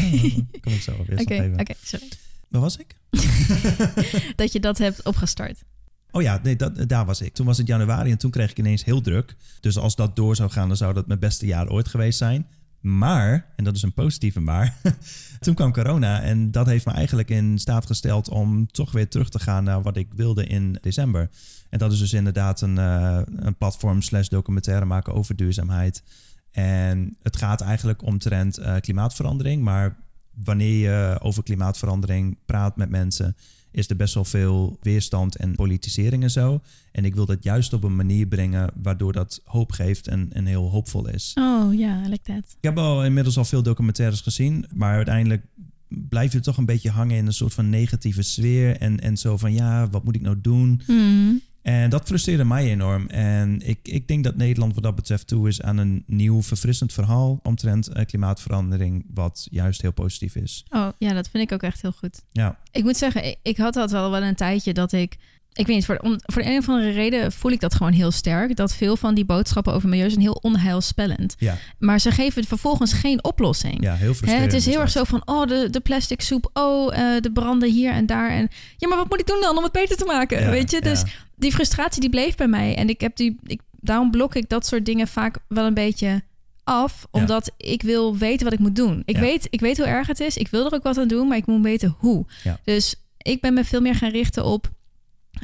[0.61, 1.09] kom ik zo op.
[1.09, 1.21] Eerst
[1.59, 2.07] oké, sorry.
[2.49, 2.95] Waar was ik?
[4.35, 5.63] Dat je dat hebt opgestart.
[6.11, 7.33] Oh ja, nee, dat, daar was ik.
[7.33, 9.35] Toen was het januari en toen kreeg ik ineens heel druk.
[9.59, 12.47] Dus als dat door zou gaan, dan zou dat mijn beste jaar ooit geweest zijn.
[12.81, 14.77] Maar, en dat is een positieve maar,
[15.39, 19.29] toen kwam corona en dat heeft me eigenlijk in staat gesteld om toch weer terug
[19.29, 21.29] te gaan naar wat ik wilde in december.
[21.69, 26.03] En dat is dus inderdaad een, eh, een platform slash documentaire maken over duurzaamheid.
[26.51, 29.97] En het gaat eigenlijk omtrent eh, klimaatverandering, maar
[30.43, 33.35] wanneer je over klimaatverandering praat met mensen,
[33.71, 36.61] is er best wel veel weerstand en politisering en zo.
[36.91, 40.45] En ik wil dat juist op een manier brengen waardoor dat hoop geeft en, en
[40.45, 41.31] heel hoopvol is.
[41.39, 42.43] Oh ja, I like that.
[42.57, 45.45] Ik heb al inmiddels al veel documentaires gezien, maar uiteindelijk
[45.87, 48.77] blijf je toch een beetje hangen in een soort van negatieve sfeer.
[48.77, 50.81] En, en zo van ja, wat moet ik nou doen?
[50.85, 51.41] Hmm.
[51.61, 53.07] En dat frustreerde mij enorm.
[53.07, 56.93] En ik, ik denk dat Nederland wat dat betreft toe is aan een nieuw, verfrissend
[56.93, 60.65] verhaal omtrent eh, klimaatverandering, wat juist heel positief is.
[60.69, 62.21] Oh ja, dat vind ik ook echt heel goed.
[62.31, 65.17] Ja, Ik moet zeggen, ik, ik had dat wel wel een tijdje dat ik...
[65.53, 67.91] Ik weet niet, voor, om, voor de een of andere reden voel ik dat gewoon
[67.91, 68.55] heel sterk.
[68.55, 71.35] Dat veel van die boodschappen over milieu zijn heel onheilspellend.
[71.39, 73.83] ja, Maar ze geven vervolgens geen oplossing.
[73.83, 74.51] ja heel Hè, frustrerend.
[74.51, 77.71] het is heel erg zo van, oh, de, de plastic soep, oh, eh, de branden
[77.71, 78.29] hier en daar.
[78.29, 78.47] En
[78.77, 80.41] ja, maar wat moet ik doen dan om het beter te maken?
[80.41, 81.07] Ja, weet je, dus ja.
[81.41, 82.75] Die frustratie die bleef bij mij.
[82.75, 86.21] En ik heb die, ik, daarom blok ik dat soort dingen vaak wel een beetje
[86.63, 87.07] af, Ja.
[87.21, 89.01] omdat ik wil weten wat ik moet doen.
[89.05, 89.21] Ik, Ja.
[89.21, 91.37] weet, ik weet hoe erg het is, ik wil er ook wat aan doen, maar
[91.37, 92.25] ik moet weten hoe.
[92.43, 92.59] Ja.
[92.63, 94.71] Dus ik ben me veel meer gaan richten op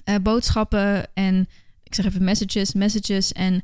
[0.03, 1.47] eh, boodschappen en
[1.83, 3.61] ik zeg even messages, messages en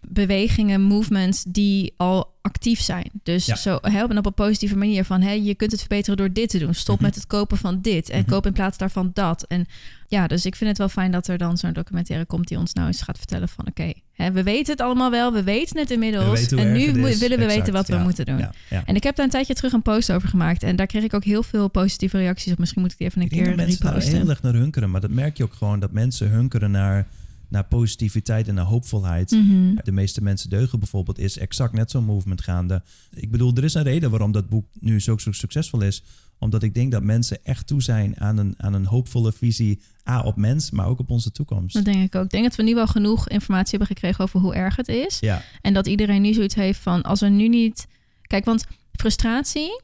[0.00, 3.10] bewegingen, movements die al actief zijn.
[3.22, 3.56] Dus Ja.
[3.56, 6.58] zo helpen op een positieve manier van hè, je kunt het verbeteren door dit te
[6.58, 6.74] doen.
[6.74, 7.04] Stop Mhm.
[7.04, 8.30] met het kopen van dit en Mhm.
[8.30, 9.42] koop in plaats daarvan dat.
[9.48, 9.66] En
[10.08, 12.72] ja, dus ik vind het wel fijn dat er dan zo'n documentaire komt die ons
[12.72, 15.90] nou eens gaat vertellen van oké, hè, we weten het allemaal wel, we weten het
[15.90, 18.38] inmiddels We en nu willen we Exact, weten wat we moeten doen.
[18.38, 18.52] Ja.
[18.84, 21.14] En ik heb daar een tijdje terug een post over gemaakt en daar kreeg ik
[21.14, 22.58] ook heel veel positieve reacties op.
[22.58, 24.18] Misschien moet ik die even een Ik denk keer dat mensen daar reposten.
[24.20, 24.90] heel erg naar hunkeren.
[24.90, 27.06] Maar dat merk je ook gewoon dat mensen hunkeren naar,
[27.50, 29.30] naar positiviteit en naar hoopvolheid.
[29.30, 29.74] Mhm.
[29.84, 32.82] De meeste mensen deugen bijvoorbeeld is exact net zo'n movement gaande.
[33.14, 36.02] Ik bedoel, er is een reden waarom dat boek nu zo, zo succesvol is.
[36.38, 39.80] Omdat ik denk dat mensen echt toe zijn aan een, aan een hoopvolle visie.
[40.08, 41.74] A, op mens, maar ook op onze toekomst.
[41.74, 42.24] Dat denk ik ook.
[42.24, 45.18] Ik denk dat we nu wel genoeg informatie hebben gekregen over hoe erg het is.
[45.20, 47.86] Ja, En dat iedereen nu zoiets heeft van als we nu niet.
[48.22, 49.82] Kijk, want frustratie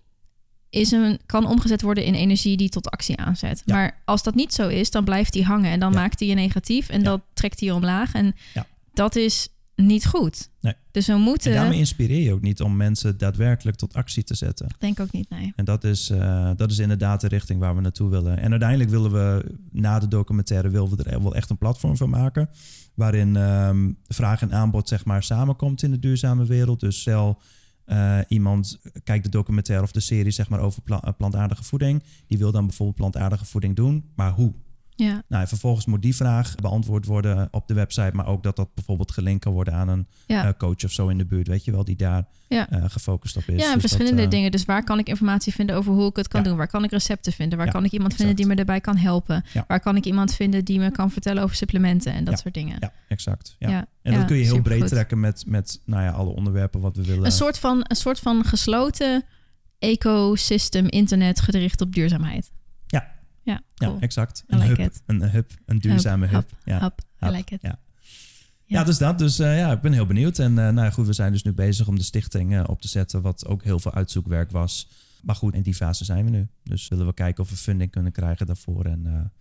[0.71, 3.63] is een, kan omgezet worden in energie die tot actie aanzet.
[3.65, 3.75] Ja.
[3.75, 5.99] Maar als dat niet zo is, dan blijft die hangen en dan Ja.
[5.99, 8.13] maakt hij je negatief en dat trekt hij omlaag.
[8.13, 8.35] En
[8.95, 10.49] dat is niet goed.
[10.61, 10.75] Nee.
[10.91, 11.51] Dus we moeten.
[11.53, 14.67] en daarmee inspireer je ook niet om mensen daadwerkelijk tot actie te zetten.
[14.79, 15.53] Denk ook niet, nee.
[15.57, 18.39] En dat is, eh, dat is inderdaad de richting waar we naartoe willen.
[18.39, 22.11] En uiteindelijk willen we na de documentaire willen we er wel echt een platform van
[22.11, 22.49] maken.
[22.95, 26.81] Waarin ehm, vraag en aanbod zeg maar samenkomt in de duurzame wereld.
[26.81, 27.41] Dus stel
[27.87, 32.03] eh, iemand kijkt de documentaire of de serie zeg maar over eh, plantaardige voeding.
[32.27, 34.05] Die wil dan bijvoorbeeld plantaardige voeding doen.
[34.15, 34.53] Maar hoe?
[34.97, 38.11] Ja, Nou, en vervolgens moet die vraag beantwoord worden op de website.
[38.13, 40.45] Maar ook dat dat bijvoorbeeld gelinkt kan worden aan een ja.
[40.47, 41.49] eh, coach of zo in de buurt.
[41.49, 42.71] Weet je wel, die daar Ja.
[42.71, 43.61] eh, gefocust op is.
[43.61, 44.51] ja, en Dus verschillende dat, eh, dingen.
[44.51, 46.57] Dus waar kan ik informatie vinden over hoe ik het kan doen?
[46.57, 47.59] Waar kan ik recepten vinden?
[47.59, 49.45] Waar kan ik iemand vinden die me erbij kan helpen?
[49.67, 52.77] Waar kan ik iemand vinden die me kan vertellen over supplementen en dat soort dingen?
[52.81, 53.57] Ja, exact.
[53.59, 53.87] Ja.
[54.03, 57.05] En dat kun je heel breed trekken met, met nou ja, alle onderwerpen wat we
[57.05, 57.25] willen.
[57.25, 59.25] Een soort van, een soort van gesloten
[59.79, 62.51] ecosystem internet gericht op duurzaamheid.
[63.47, 63.63] Ja.
[63.75, 64.45] Ja, exact.
[64.47, 66.35] Een like hub, een hub, een duurzame hub.
[66.35, 66.81] Hub, Ja.
[66.81, 67.63] Hub, I Hub, like it.
[67.63, 67.79] Ja.
[68.67, 68.79] Ja.
[68.79, 69.19] Ja, dus dat.
[69.19, 70.39] Dus eh, ja, ik ben heel benieuwd.
[70.39, 72.81] En eh, nou ja, goed, we zijn dus nu bezig om de stichting eh, op
[72.81, 74.89] te zetten, wat ook heel veel uitzoekwerk was.
[75.23, 76.49] Maar goed, in die fase zijn we nu.
[76.63, 78.85] Dus willen we kijken of we funding kunnen krijgen daarvoor.
[78.85, 79.33] En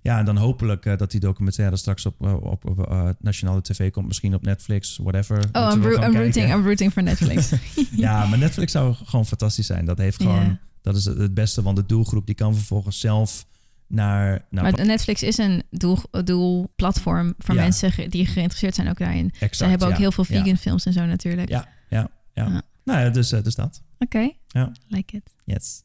[0.00, 4.34] ja, en dan hopelijk dat die documentaire straks op, op, op nationale tv komt, misschien
[4.34, 5.48] op Netflix, whatever.
[5.52, 7.52] Oh, I'm, rooting, I'm rooting voor Netflix.
[7.90, 9.84] Ja, maar Netflix zou gewoon fantastisch zijn.
[9.84, 10.58] Dat heeft gewoon.
[10.82, 13.46] Dat is het- beste, want de doelgroep die kan vervolgens zelf
[13.86, 17.60] naar, naar maar Netflix is een doel, doelplatform voor Ja.
[17.60, 19.30] mensen die geïnteresseerd zijn ook daarin.
[19.30, 20.42] exact, Ze hebben ook ja, heel veel ja.
[20.42, 21.48] vegan films en zo natuurlijk.
[21.48, 22.44] Ja, ja, ja.
[22.48, 22.62] Ja.
[22.84, 23.82] Nou ja, dus, eh, dus dat.
[23.98, 24.72] Oké, Ja.
[24.88, 25.34] like it.
[25.44, 25.82] Yes.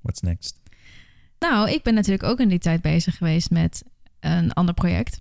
[0.00, 0.60] What's next?
[1.38, 3.82] Nou, ik ben natuurlijk ook in die tijd bezig geweest met
[4.20, 5.20] een ander project.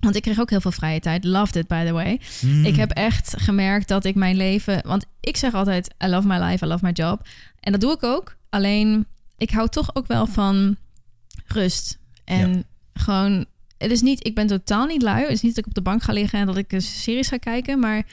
[0.00, 1.24] Want ik kreeg ook heel veel vrije tijd.
[1.24, 2.20] Loved it, by the way.
[2.40, 2.64] Hmm.
[2.64, 4.80] Ik heb echt gemerkt dat ik mijn leven...
[4.86, 7.26] Want ik zeg altijd, I love my life, I love my job.
[7.60, 8.36] En dat doe ik ook.
[8.48, 9.06] Alleen,
[9.38, 10.76] ik hou toch ook wel van
[11.46, 11.98] rust.
[12.24, 13.46] En gewoon...
[13.78, 15.22] Het is niet, ik ben totaal niet lui.
[15.22, 17.28] Het is niet dat ik op de bank ga liggen en dat ik een series
[17.28, 17.78] ga kijken.
[17.78, 18.04] Maar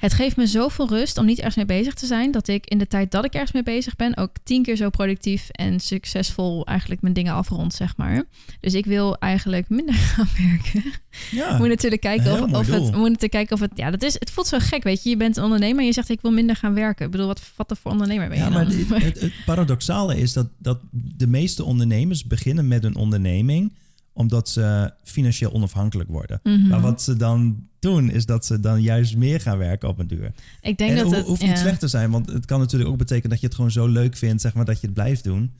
[0.00, 2.30] het geeft me zoveel rust om niet ergens mee bezig te zijn.
[2.30, 4.16] Dat ik in de tijd dat ik ergens mee bezig ben...
[4.16, 8.24] ook tien keer zo productief en succesvol eigenlijk mijn dingen afrond, zeg maar.
[8.60, 10.92] Dus ik wil eigenlijk minder gaan werken.
[11.30, 12.80] Ja, We moeten natuurlijk kijken of, het.
[12.80, 13.70] moeten natuurlijk kijken of het.
[13.74, 14.14] Ja, dat is.
[14.18, 15.10] Het voelt zo gek, weet je.
[15.10, 17.04] Je bent een ondernemer en je zegt ik wil minder gaan werken.
[17.04, 18.76] Ik bedoel, wat wat voor ondernemer ben je ja maar dan?
[18.78, 23.72] het, het, het paradoxale is dat, dat de meeste ondernemers beginnen met een onderneming
[24.20, 26.40] omdat ze financieel onafhankelijk worden.
[26.42, 26.68] Mhm.
[26.68, 30.06] Maar wat ze dan doen, is dat ze dan juist meer gaan werken op een
[30.06, 30.32] duur.
[30.60, 31.26] ik denk en dat het het.
[31.26, 31.46] hoeft ja.
[31.46, 33.86] niet slecht te zijn, want het kan natuurlijk ook betekenen dat je het gewoon zo
[33.86, 35.52] leuk vindt, zeg maar, dat je het blijft doen.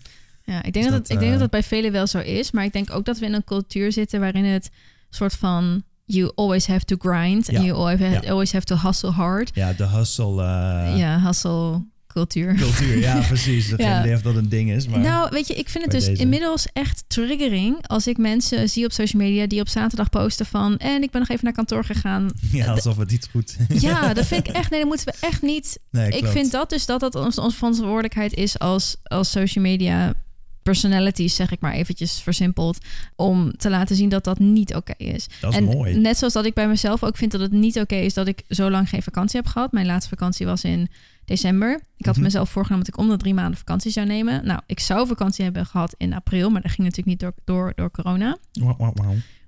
[0.45, 2.07] Ja, ik denk, Dus dat, dat, het, ik denk eh, dat het bij velen wel
[2.07, 2.51] zo is.
[2.51, 4.71] Maar ik denk ook dat we in een cultuur zitten waarin het
[5.11, 5.83] soort van.
[6.05, 7.47] You always have to grind.
[7.47, 7.57] Ja.
[7.57, 8.31] And you always have, Ja.
[8.31, 9.51] always have to hustle hard.
[9.55, 12.55] Ja, de hustle eh, ja, hustle cultuur.
[12.55, 12.99] cultuur.
[12.99, 13.71] Ja, precies.
[13.71, 13.93] Heb Ja.
[13.95, 14.99] geen idee of dat een ding is, maar...
[15.01, 16.23] Nou, weet je, ik vind het dus deze.
[16.23, 20.77] inmiddels echt triggering als ik mensen zie op social media die op zaterdag posten van
[20.77, 22.31] en ik ben nog even naar kantoor gegaan.
[22.53, 23.57] ja, alsof het niet goed...
[23.69, 24.71] Ja, dat vind ik echt.
[24.71, 25.79] Nee, dat moeten we echt niet.
[25.91, 26.31] nee, Ik klopt.
[26.33, 30.15] vind dat dus dat dat onze, onze verantwoordelijkheid is als, als social media
[30.63, 32.79] personalities, zeg ik maar eventjes versimpeld,
[33.17, 35.27] om te laten zien dat dat niet oké is.
[35.41, 35.95] Dat is en mooi.
[35.97, 38.43] net zoals dat ik bij mezelf ook vind dat het niet oké is dat ik
[38.49, 39.73] zo lang geen vakantie heb gehad.
[39.73, 40.89] Mijn laatste vakantie was in
[41.31, 41.81] december.
[41.97, 42.25] Ik had Mhm.
[42.25, 44.47] mezelf voorgenomen dat ik om de drie maanden vakantie zou nemen.
[44.47, 47.73] Nou, ik zou vakantie hebben gehad in april, maar dat ging natuurlijk niet door, door,
[47.75, 48.37] door corona.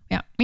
[0.07, 0.23] Ja,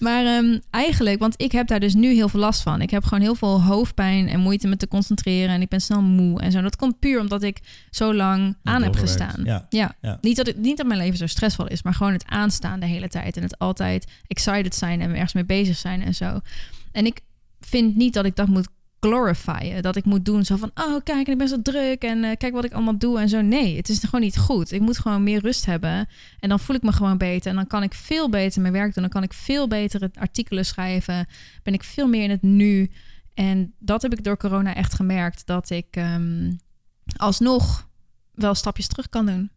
[0.00, 2.80] maar ehm, eigenlijk, want ik heb daar dus nu heel veel last van.
[2.80, 5.54] Ik heb gewoon heel veel hoofdpijn en moeite met te concentreren.
[5.54, 6.60] En ik ben snel moe en zo.
[6.60, 9.40] Dat komt puur omdat ik zo lang aan heb gestaan.
[9.44, 9.66] Ja.
[9.68, 10.18] Ja, Ja.
[10.20, 12.86] Niet, dat het, niet dat mijn leven zo stressvol is, maar gewoon het aanstaan de
[12.86, 13.36] hele tijd.
[13.36, 16.40] En het altijd excited zijn en ergens mee bezig zijn en zo.
[16.92, 17.20] En ik
[17.66, 18.68] vind niet dat ik dat moet
[19.06, 19.82] glorifyen.
[19.82, 22.52] Dat ik moet doen zo van, oh kijk, ik ben zo druk en eh, kijk
[22.52, 23.40] wat ik allemaal doe en zo.
[23.40, 24.72] Nee, het is gewoon niet goed.
[24.72, 27.50] Ik moet gewoon meer rust hebben en dan voel ik me gewoon beter.
[27.50, 29.02] En dan kan ik veel beter mijn werk doen.
[29.02, 31.26] Dan kan ik veel beter artikelen schrijven.
[31.62, 32.90] Ben ik veel meer in het nu.
[33.34, 35.46] En dat heb ik door corona echt gemerkt.
[35.46, 36.52] Dat ik ehm,
[37.16, 37.88] alsnog
[38.32, 39.50] wel stapjes terug kan doen.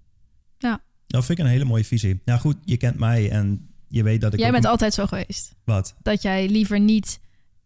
[0.57, 0.83] Ja.
[1.07, 2.21] Dat vind ik een hele mooie visie.
[2.25, 4.39] Nou goed, je kent mij en je weet dat ik.
[4.39, 5.55] Jij bent altijd zo geweest.
[5.63, 5.95] Wat?
[6.01, 7.19] Dat jij liever niet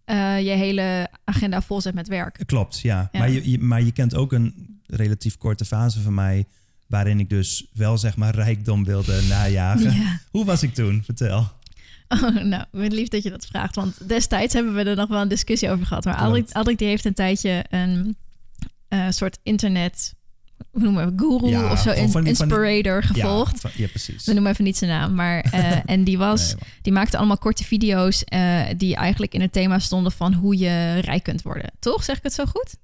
[0.10, 2.39] eh, je hele agenda vol zet met werk.
[2.45, 3.10] Klopt, ja.
[3.12, 3.19] Ja.
[3.19, 6.45] Maar, je, je- maar je kent ook een relatief korte fase van mij.
[6.88, 9.93] waarin ik dus wel zeg maar rijkdom wilde najagen.
[9.95, 10.19] Ja.
[10.32, 11.02] Hoe was ik toen?
[11.04, 11.48] Vertel.
[12.24, 13.76] Oh, nou, ik lief dat je dat vraagt.
[13.76, 16.06] Want destijds hebben we er nog wel een discussie over gehad.
[16.06, 16.15] Maar
[16.52, 18.15] Aldrik die heeft een tijdje een
[18.88, 20.15] eh, soort internet...
[20.72, 21.24] Hoe noemen we?
[21.24, 23.54] Guru Ja, of zo, in- die- die- inspirator gevolgd.
[23.54, 24.26] Ja, van- ja precies.
[24.26, 25.13] We noemen even niet zijn naam.
[25.13, 28.24] Maar, eh, en die, was, Nee, die maakte allemaal korte video's...
[28.24, 31.72] eh, die eigenlijk in het thema stonden van hoe je rijk kunt worden.
[31.80, 32.04] Toch?
[32.04, 32.76] Zeg ik het zo goed?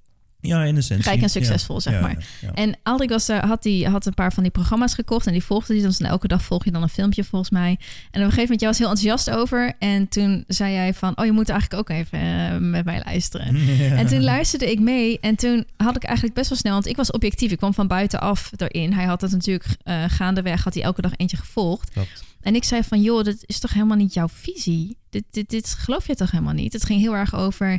[0.46, 1.04] Ja, in de essentie.
[1.04, 1.28] Rijk en Ja.
[1.28, 2.26] succesvol, zeg Ja, maar.
[2.40, 2.52] ja.
[2.54, 5.44] En Aldrik was, eh, had, die, had een paar van die programma's gekocht en die
[5.44, 5.82] volgde die.
[5.82, 7.68] Dus elke dag volg je dan een filmpje volgens mij.
[7.70, 9.72] En op een gegeven moment, jij was heel enthousiast over.
[9.78, 13.56] En toen zei jij van, oh je moet eigenlijk ook even eh, met mij luisteren.
[13.96, 16.96] En toen luisterde ik mee en toen had ik eigenlijk best wel snel, want ik
[16.96, 17.50] was objectief.
[17.50, 18.92] Ik kwam van buitenaf erin.
[18.92, 21.90] Hij had het natuurlijk eh, gaandeweg, had hij elke dag eentje gevolgd.
[21.90, 22.24] Klopt.
[22.40, 24.96] En ik zei van, joh, dit is toch helemaal niet jouw visie?
[25.10, 26.72] Dit, dit, dit geloof je toch helemaal niet?
[26.72, 27.78] Het ging heel erg over,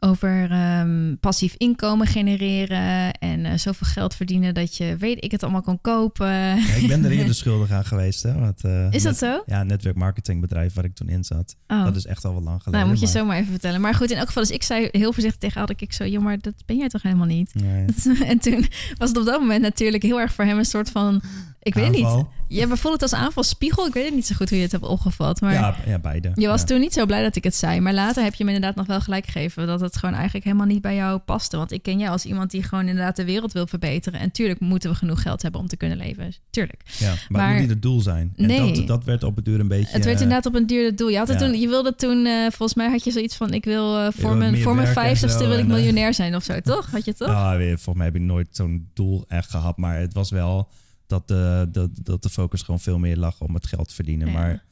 [0.00, 5.42] over ehm, passief inkomen genereren en eh, zoveel geld verdienen dat je, weet ik het,
[5.42, 6.26] allemaal kan kopen.
[6.28, 8.22] Ja, ik ben er eerder schuldig aan geweest.
[8.22, 9.42] Hè, want, eh, Is dat zo?
[9.46, 11.56] Ja, netwerkmarketingbedrijf waar ik toen in zat.
[11.66, 11.84] Oh.
[11.84, 12.80] Dat is echt al wel lang geleden.
[12.80, 13.80] nou, moet je maar- zo maar even vertellen.
[13.80, 16.22] Maar goed, in elk geval, dus ik zei heel voorzichtig tegen Alrik, ik zo, joh,
[16.22, 17.54] maar dat ben jij toch helemaal niet?
[17.54, 17.84] Nee.
[18.26, 18.66] En toen
[18.98, 21.22] was het op dat moment natuurlijk heel erg voor hem een soort van,
[21.62, 22.24] ik weet niet.
[22.48, 23.86] Ja, maar voelde het als aanvalspiegel.
[23.86, 25.40] Ik weet het niet zo goed hoe je het hebt opgevat.
[25.40, 26.30] Maar Ja, ja, beide.
[26.34, 26.66] je was ja.
[26.66, 27.80] toen niet zo blij dat ik het zei.
[27.80, 29.66] Maar later heb je me inderdaad nog wel gelijk gegeven.
[29.66, 31.56] Dat het gewoon eigenlijk helemaal niet bij jou paste.
[31.56, 34.20] Want ik ken jou als iemand die gewoon inderdaad de wereld wil verbeteren.
[34.20, 36.34] En tuurlijk moeten we genoeg geld hebben om te kunnen leven.
[36.50, 36.80] Tuurlijk.
[36.98, 38.32] Ja, maar, Maar- het moet niet het doel zijn.
[38.36, 38.72] En Nee.
[38.72, 39.92] dat, dat werd op het duur een beetje...
[39.92, 41.08] Het werd eh, inderdaad op een duur doel.
[41.08, 41.46] Je, had het ja.
[41.46, 43.52] toen, je wilde toen, eh, volgens mij had je zoiets van...
[43.52, 46.60] ik wil eh, voor, wil mijn, voor mijn vijftigste wil ik miljonair zijn of zo,
[46.60, 46.90] toch?
[46.90, 47.28] Had je toch?
[47.28, 49.76] Ja, weer, volgens mij heb ik nooit zo'n doel echt gehad.
[49.76, 50.68] Maar het was wel
[51.08, 54.26] dat de, dat, dat de focus gewoon veel meer lag om het geld te verdienen.
[54.26, 54.32] Ja.
[54.32, 54.64] Maar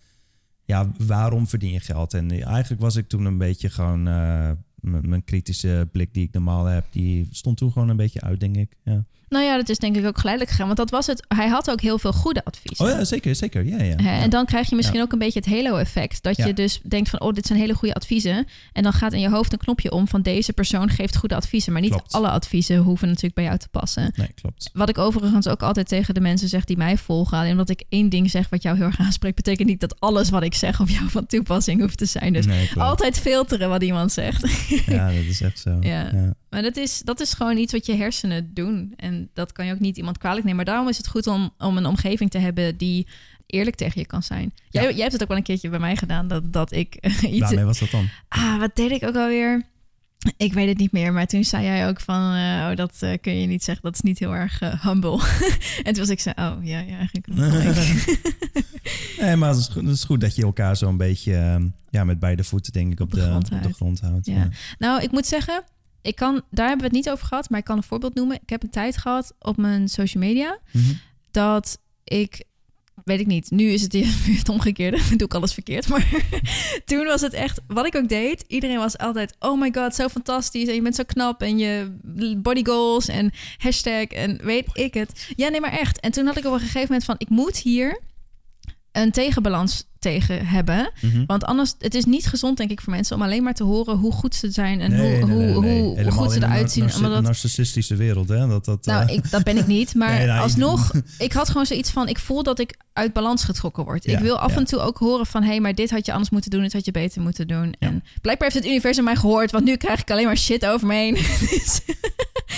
[0.64, 2.14] ja, waarom verdien je geld?
[2.14, 4.02] En eigenlijk was ik toen een beetje gewoon...
[4.02, 4.58] m-
[5.08, 8.56] mijn kritische blik die ik normaal heb, die stond toen gewoon een beetje uit, denk
[8.56, 8.76] ik.
[8.84, 9.04] Ja.
[9.28, 10.66] Nou ja, dat is denk ik ook geleidelijk gegaan.
[10.66, 11.24] Want dat was het.
[11.28, 12.84] Hij had ook heel veel goede adviezen.
[12.84, 13.64] Oh ja, zeker, zeker.
[13.66, 13.96] Ja, ja.
[13.96, 15.02] En dan krijg je misschien Ja.
[15.04, 16.22] ook een beetje het halo-effect.
[16.22, 16.46] Dat Ja.
[16.46, 18.46] je dus denkt van, oh, dit zijn hele goede adviezen.
[18.72, 21.72] En dan gaat in je hoofd een knopje om van deze persoon geeft goede adviezen.
[21.72, 22.12] Maar niet Klopt.
[22.12, 24.12] alle adviezen hoeven natuurlijk bij jou te passen.
[24.16, 24.70] Nee, klopt.
[24.72, 27.38] Wat ik overigens ook altijd tegen de mensen zeg die mij volgen.
[27.38, 29.36] Alleen omdat ik één ding zeg wat jou heel erg aanspreekt...
[29.36, 32.32] betekent niet dat alles wat ik zeg op jou van toepassing hoeft te zijn.
[32.32, 34.46] Dus nee, altijd filteren wat iemand zegt.
[34.86, 35.76] Ja, dat is echt zo.
[35.86, 36.34] Ja.
[36.50, 38.92] Maar dat is, dat is gewoon iets wat je hersenen doen.
[38.96, 40.56] En dat kan je ook niet iemand kwalijk nemen.
[40.56, 43.06] Maar daarom is het goed om, om een omgeving te hebben die
[43.46, 44.52] eerlijk tegen je kan zijn.
[44.70, 44.88] Jij, Ja.
[44.90, 47.40] jij hebt het ook wel een keertje bij mij gedaan dat, dat ik eh, iets.
[47.40, 48.08] Waarmee was dat dan?
[48.28, 49.62] Ah, wat deed ik ook alweer?
[50.36, 53.12] Ik weet het niet meer, maar toen zei jij ook van, eh, oh, dat eh,
[53.20, 55.20] kun je niet zeggen, dat is niet heel erg humble.
[55.84, 57.26] en toen was ik zo, oh, ja, ja, eigenlijk.
[59.20, 62.04] Nee, maar het is, goed, het is goed dat je elkaar zo een beetje ja,
[62.04, 63.76] met beide voeten denk ik op, de de, grond houdt.
[63.76, 64.26] grond houdt.
[64.26, 64.34] Ja.
[64.34, 64.48] Ja.
[64.78, 65.62] nou, ik moet zeggen,
[66.06, 68.36] ik kan, daar hebben we het niet over gehad, maar ik kan een voorbeeld noemen.
[68.42, 70.92] Ik heb een tijd gehad op mijn social media Mhm.
[71.30, 72.44] dat ik,
[73.04, 73.92] weet ik niet, nu is het
[74.38, 75.88] het omgekeerde, dan doe ik alles verkeerd.
[75.88, 76.08] Maar
[76.84, 80.08] toen was het echt, wat ik ook deed, iedereen was altijd, oh my god, zo
[80.08, 81.96] fantastisch en je bent zo knap en je
[82.36, 85.28] body goals en hashtag en weet ik het.
[85.36, 86.00] Ja, nee, maar echt.
[86.00, 88.00] En toen had ik op een gegeven moment van, ik moet hier
[89.02, 90.90] een tegenbalans tegen hebben.
[91.00, 91.24] Mhm.
[91.26, 93.96] Want anders, het is niet gezond, denk ik, voor mensen om alleen maar te horen
[93.96, 96.72] hoe goed ze zijn en Nee, hoe, nee, nee, hoe, hoe, goed ze een eruit
[96.72, 96.94] zien.
[96.94, 98.46] Omdat dat, narcissistische wereld, hè?
[98.46, 99.94] Dat, dat, nou, eh, ik, dat ben ik niet.
[100.06, 102.08] Maar nou, alsnog, ik had gewoon zoiets van...
[102.08, 104.04] ik voel dat ik uit balans getrokken word.
[104.04, 104.56] Ja, ik wil af ja.
[104.56, 105.42] en toe ook horen van...
[105.42, 107.74] hé, hey, maar dit had je anders moeten doen, dit had je beter moeten doen.
[107.78, 107.86] Ja.
[107.86, 109.50] En blijkbaar heeft het universum mij gehoord...
[109.50, 111.14] want nu krijg ik alleen maar shit over me heen.
[111.50, 111.80] Dus-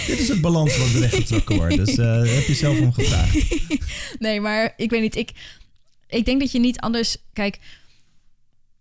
[0.07, 1.77] Dit is het balans wat er getrokken wordt.
[1.77, 3.37] Dus daar heb je zelf om gevraagd.
[4.19, 5.17] nee, maar ik weet niet.
[5.17, 5.31] Ik,
[6.09, 7.17] ik denk dat je niet anders...
[7.33, 7.59] Kijk,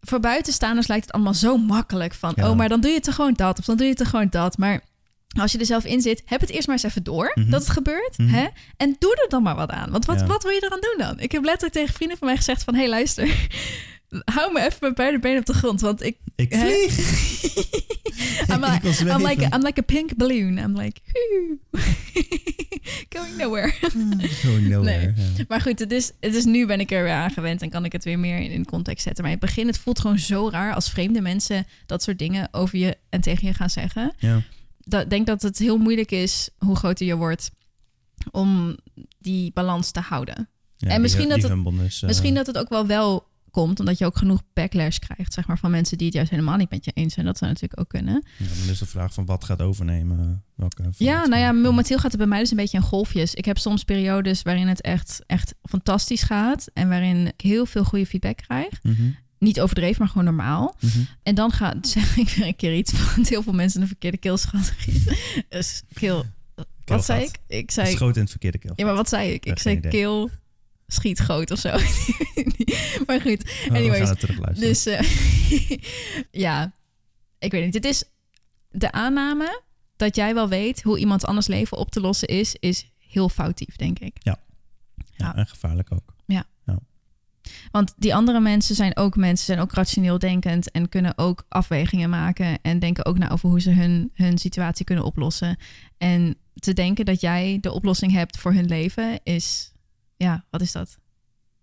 [0.01, 2.13] voor buitenstaanders lijkt het allemaal zo makkelijk.
[2.13, 2.49] Van, Ja.
[2.49, 3.59] oh, maar dan doe je toch gewoon dat.
[3.59, 4.57] Of dan doe je toch gewoon dat.
[4.57, 4.81] Maar
[5.39, 7.49] als je er zelf in zit, heb het eerst maar eens even door Mhm.
[7.49, 8.17] dat het gebeurt.
[8.17, 8.29] Mhm.
[8.29, 8.47] Hè?
[8.77, 9.91] En doe er dan maar wat aan.
[9.91, 10.25] Want wat, Ja.
[10.25, 11.19] wat wil je eraan doen dan?
[11.19, 12.73] Ik heb letterlijk tegen vrienden van mij gezegd van...
[12.73, 13.47] hé, hey, luister,
[14.25, 15.81] hou me even met beide benen op de grond.
[15.81, 16.17] Want ik...
[16.35, 16.97] Ik vlieg!
[18.51, 18.87] I'm like.
[19.05, 20.57] I'm, like, I'm like a pink balloon.
[20.57, 20.99] I'm like...
[23.09, 23.73] Going nowhere.
[24.41, 24.81] Going nowhere.
[24.81, 25.13] Nee.
[25.37, 25.43] ja.
[25.47, 27.85] Maar goed, het is, het is nu ben ik er weer aan gewend en kan
[27.85, 29.23] ik het weer meer in, in context zetten.
[29.23, 32.47] Maar in het begin, het voelt gewoon zo raar als vreemde mensen dat soort dingen
[32.51, 34.13] over je en tegen je gaan zeggen.
[34.17, 34.41] Ja.
[34.79, 37.51] Dat, ik denk dat het heel moeilijk is, hoe groter je wordt,
[38.31, 38.77] om
[39.19, 40.49] die balans te houden.
[40.77, 43.27] Ja, En die- misschien dat die het- eh, Misschien dat het ook wel wel
[43.61, 46.57] komt, omdat je ook genoeg backlash krijgt, zeg maar, van mensen die het juist helemaal
[46.57, 47.25] niet met je eens zijn.
[47.25, 48.23] Dat zou natuurlijk ook kunnen.
[48.37, 50.43] ja, dan is de vraag van wat gaat overnemen.
[50.55, 53.33] Welke Ja, nou ja, momenteel gaat het bij mij dus een beetje in golfjes.
[53.33, 57.83] Ik heb soms periodes waarin het echt, echt fantastisch gaat en waarin ik heel veel
[57.83, 58.83] goede feedback krijg.
[58.83, 60.75] Mhm, Niet overdreven, maar gewoon normaal.
[60.79, 60.99] mhm.
[61.23, 64.17] En dan ga, zeg ik weer een keer iets van heel veel mensen een verkeerde
[64.17, 64.73] keelschat.
[65.49, 66.25] Dus keel,
[66.85, 67.37] wat zei ik?
[67.47, 68.73] Ik zei, Schoot in het verkeerde keel.
[68.75, 69.45] ja, maar wat zei ik?
[69.45, 70.29] Ja, Ik zei keel
[70.87, 71.69] schiet groot of zo.
[73.07, 74.11] maar goed, Oh, we anyways,
[74.59, 75.01] dus eh,
[76.45, 76.73] ja,
[77.39, 77.73] ik weet niet.
[77.73, 78.03] Het is
[78.69, 79.61] de aanname
[79.95, 83.75] dat jij wel weet hoe iemand anders leven op te lossen is, is heel foutief,
[83.75, 84.17] denk ik.
[84.19, 84.39] ja,
[85.15, 85.35] ja.
[85.35, 86.15] en gevaarlijk ook.
[87.71, 92.09] Want die andere mensen zijn ook mensen, zijn ook rationeel denkend en kunnen ook afwegingen
[92.09, 95.57] maken en denken ook na over hoe ze hun, hun situatie kunnen oplossen.
[95.97, 99.71] En te denken dat jij de oplossing hebt voor hun leven is,
[100.17, 100.97] ja, wat is dat?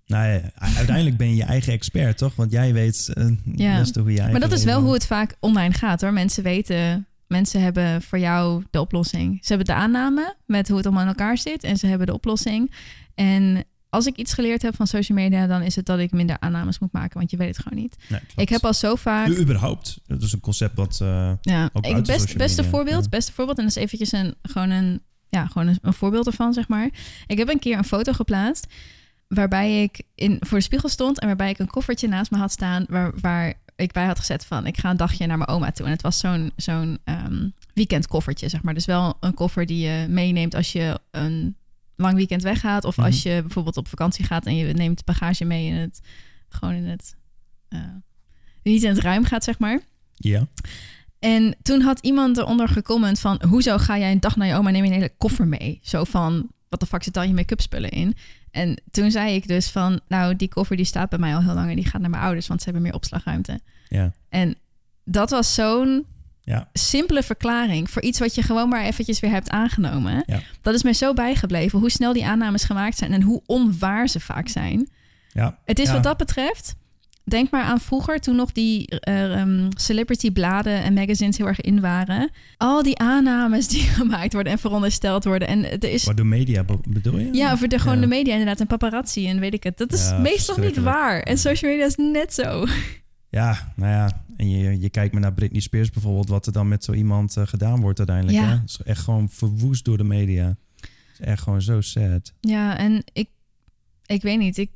[0.07, 2.35] Nou ja, uiteindelijk ben je je eigen expert, toch?
[2.37, 3.23] Want jij weet Ja.
[3.71, 6.13] het beste hoe eigen Maar dat is wel hoe het vaak online gaat hoor.
[6.13, 9.39] Mensen weten, mensen hebben voor jou de oplossing.
[9.41, 12.13] Ze hebben de aanname met hoe het allemaal in elkaar zit en ze hebben de
[12.15, 12.73] oplossing.
[13.15, 16.37] En als ik iets geleerd heb van social media, dan is het dat ik minder
[16.41, 17.97] aannames moet maken, want je weet het gewoon niet.
[18.09, 18.21] Nee.
[18.37, 19.29] Ik heb al zo vaak.
[19.29, 20.01] U- überhaupt.
[20.07, 20.99] Dat is een concept wat...
[21.03, 23.09] eh, Ja, Ook ik, best, beste voorbeeld, ja.
[23.09, 23.59] beste voorbeeld.
[23.59, 25.03] En dat is eventjes een, gewoon een,
[25.35, 26.91] ja, gewoon een, een voorbeeld ervan, zeg maar.
[27.27, 28.67] Ik heb een keer een foto geplaatst
[29.29, 32.53] waarbij ik in, voor de spiegel stond en waarbij ik een koffertje naast me had
[32.53, 35.71] staan waar, waar ik bij had gezet van ik ga een dagje naar mijn oma
[35.71, 35.87] toe.
[35.87, 38.75] En het was zo'n zo'n ehm, weekendkoffertje, zeg maar.
[38.75, 41.57] Dus wel een koffer die je meeneemt als je een
[41.97, 43.35] lang weekend weggaat of als Mhm.
[43.35, 46.01] je bijvoorbeeld op vakantie gaat en je neemt bagage mee in het,
[46.49, 47.17] gewoon in het,
[47.69, 47.81] eh,
[48.63, 49.81] niet in het ruim gaat, zeg maar.
[50.17, 50.47] ja.
[51.25, 53.43] En toen had iemand eronder gecomment van...
[53.49, 55.79] hoezo ga jij een dag naar je oma en neem je een hele koffer mee?
[55.83, 58.15] Zo van, wat de fuck zit dan je make-up spullen in?
[58.51, 60.01] En toen zei ik dus van...
[60.09, 61.71] nou, die koffer die staat bij mij al heel lang...
[61.71, 63.61] en die gaat naar mijn ouders, want ze hebben meer opslagruimte.
[63.89, 64.13] Ja.
[64.29, 64.55] En
[65.05, 66.07] dat was zo'n
[66.41, 66.69] Ja.
[66.73, 67.91] simpele verklaring...
[67.91, 70.23] voor iets wat je gewoon maar eventjes weer hebt aangenomen.
[70.27, 70.41] Ja.
[70.63, 71.79] Dat is mij zo bijgebleven...
[71.79, 73.13] hoe snel die aannames gemaakt zijn...
[73.13, 74.89] en hoe onwaar ze vaak zijn.
[75.33, 75.59] Ja.
[75.65, 76.75] Het is wat dat betreft.
[77.25, 81.81] Denk maar aan vroeger, toen nog die ehm, celebrity bladen en magazines heel erg in
[81.81, 82.31] waren.
[82.57, 85.49] Al die aannames die gemaakt worden en verondersteld worden.
[85.49, 86.05] En er is.
[86.07, 87.33] Maar door media be- bedoel je?
[87.33, 88.01] Ja, over de, gewoon Ja.
[88.01, 89.79] de media inderdaad en paparazzi en weet ik het.
[89.79, 91.21] Dat is Ja, meestal niet waar.
[91.21, 92.67] En social media is net zo.
[93.31, 94.23] Ja, nou ja.
[94.37, 96.29] En je, je kijkt maar naar Britney Spears bijvoorbeeld...
[96.29, 98.39] wat er dan met zo iemand eh, gedaan wordt uiteindelijk.
[98.39, 98.49] Ja.
[98.49, 98.57] Hè?
[98.67, 100.57] Is echt gewoon verwoest door de media.
[101.13, 102.33] Is echt gewoon zo sad.
[102.41, 103.29] Ja, en ik,
[104.07, 104.59] ik weet niet.
[104.59, 104.71] Ik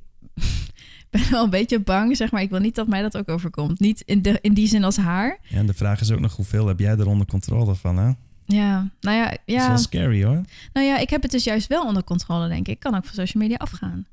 [1.11, 2.43] ben wel een beetje bang, zeg maar.
[2.43, 3.81] Ik wil niet dat mij dat ook overkomt.
[3.81, 5.39] Niet in, de, in die zin als haar.
[5.43, 8.13] Ja, en de vraag is ook nog hoeveel heb jij er onder controle van, hè?
[8.45, 9.69] Ja, nou ja, Dat is ja.
[9.69, 10.41] wel scary, hoor.
[10.73, 12.75] Nou ja, ik heb het dus juist wel onder controle, denk ik.
[12.75, 14.07] Ik kan ook van social media afgaan.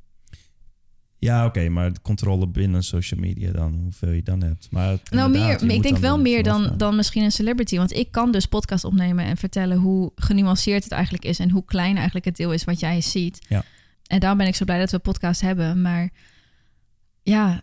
[1.18, 4.68] Ja, oké, maar de controle binnen social media dan, hoeveel je dan hebt.
[4.72, 7.78] Maar Nou, meer, ik denk wel er meer dan, dan misschien een celebrity.
[7.78, 11.40] Want ik kan dus podcast opnemen en vertellen hoe genuanceerd het eigenlijk is.
[11.40, 13.46] En hoe klein eigenlijk het deel is wat jij ziet.
[13.48, 13.64] Ja.
[14.08, 15.82] En daarom ben ik zo blij dat we podcast hebben.
[15.82, 16.10] Maar
[17.26, 17.62] ja,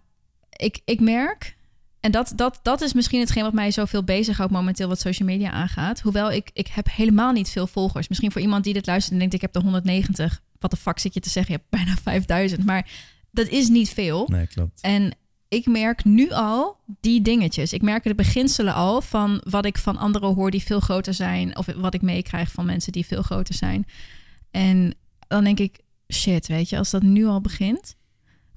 [0.50, 1.56] ik, ik merk.
[2.00, 5.50] En dat, dat, dat is misschien hetgeen wat mij zoveel bezighoudt momenteel wat social media
[5.50, 6.00] aangaat.
[6.00, 8.08] Hoewel ik, ik heb helemaal niet veel volgers.
[8.08, 10.42] Misschien voor iemand die dit luistert en denkt ik heb er 190.
[10.58, 11.52] Wat de fuck zit je te zeggen?
[11.52, 12.64] Je hebt bijna 5000.
[12.64, 12.90] Maar
[13.30, 14.28] dat is niet veel.
[14.30, 14.80] Nee, klopt.
[14.80, 15.12] En
[15.48, 17.72] ik merk nu al die dingetjes.
[17.72, 21.56] Ik merk de beginselen al van wat ik van anderen hoor die veel groter zijn.
[21.56, 23.86] Of wat ik meekrijg van mensen die veel groter zijn.
[24.50, 24.94] En
[25.28, 25.78] dan denk ik,
[26.12, 27.96] shit, weet je, als dat nu al begint.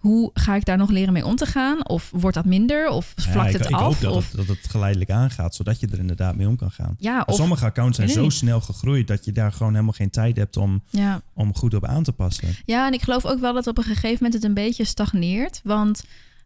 [0.05, 1.87] Hoe ga ik daar nog leren mee om te gaan?
[1.87, 2.89] Of wordt dat minder?
[2.89, 3.81] Of Ja, vlakt ik, het ik af?
[3.81, 6.71] hoop dat, of, het, dat het geleidelijk aangaat, zodat je er inderdaad mee om kan
[6.71, 6.95] gaan.
[6.99, 10.09] ja, of, Sommige accounts zijn ik zo snel gegroeid dat je daar gewoon helemaal geen
[10.09, 11.21] tijd hebt om, ja.
[11.33, 12.47] om goed op aan te passen.
[12.65, 15.61] Ja, en ik geloof ook wel dat op een gegeven moment het een beetje stagneert.
[15.63, 16.03] Want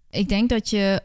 [0.09, 1.01] ik denk dat je,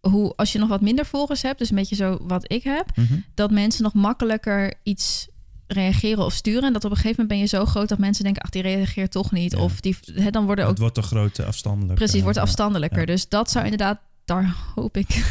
[0.00, 2.96] hoe, als je nog wat minder volgers hebt, dus een beetje zo wat ik heb,
[2.96, 3.14] Mhm.
[3.34, 5.28] dat mensen nog makkelijker iets
[5.72, 6.62] reageren of sturen.
[6.62, 8.62] En dat op een gegeven moment ben je zo groot dat mensen denken, ach, die
[8.62, 9.52] reageert toch niet.
[9.52, 9.58] Ja.
[9.58, 11.94] Of die, hè, dan worden ook, Het wordt te groot, te afstandelijk.
[11.98, 12.98] precies, wordt afstandelijker.
[13.00, 13.06] ja.
[13.06, 15.22] Dus dat zou inderdaad, daar hoop ik een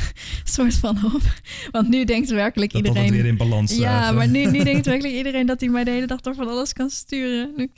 [0.44, 1.22] soort van op.
[1.72, 3.12] Want nu denkt werkelijk Dat, dat iedereen...
[3.12, 6.08] weer in balans Ja, maar nu, nu denkt werkelijk iedereen dat hij mij de hele
[6.08, 7.54] dag door van alles kan sturen.
[7.56, 7.72] Nu,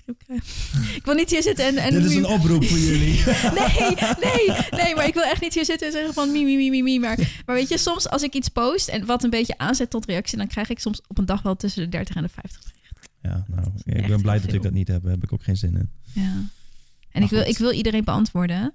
[0.96, 1.78] ik wil niet hier zitten en...
[1.78, 3.24] en Dit is een oproep voor jullie.
[3.60, 6.56] Nee, nee, nee, maar ik wil echt niet hier zitten en zeggen van mi, mi,
[6.56, 7.00] mi, mi, mi.
[7.00, 10.06] Maar, maar weet je, soms als ik iets post en wat een beetje aanzet tot
[10.06, 12.62] reactie, dan krijg ik soms op een dag wel tussen de 30 en de 50.
[13.22, 15.04] Ja, nou, ik ben blij dat ik dat niet heb.
[15.04, 15.90] Daar heb ik ook geen zin in.
[16.14, 16.22] Ja.
[16.22, 16.52] En
[17.12, 18.74] Maar ik wil, ik wil iedereen beantwoorden.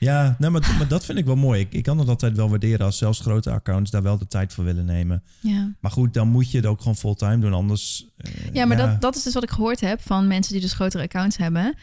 [0.00, 1.60] Ja, nee, maar, maar dat vind ik wel mooi.
[1.60, 4.52] Ik, ik kan het altijd wel waarderen als zelfs grote accounts daar wel de tijd
[4.52, 5.22] voor willen nemen.
[5.40, 7.52] Ja, Maar goed, dan moet je het ook gewoon fulltime doen.
[7.54, 8.06] Anders.
[8.16, 10.72] eh, ja maar Dat, dat is dus wat ik gehoord heb van mensen die dus
[10.72, 11.74] grotere accounts hebben.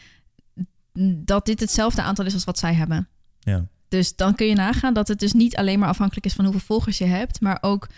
[1.24, 3.08] Dat dit hetzelfde aantal is als wat zij hebben.
[3.40, 3.66] Ja.
[3.88, 6.62] Dus dan kun je nagaan dat het dus niet alleen maar afhankelijk is van hoeveel
[6.66, 7.88] volgers je hebt, maar ook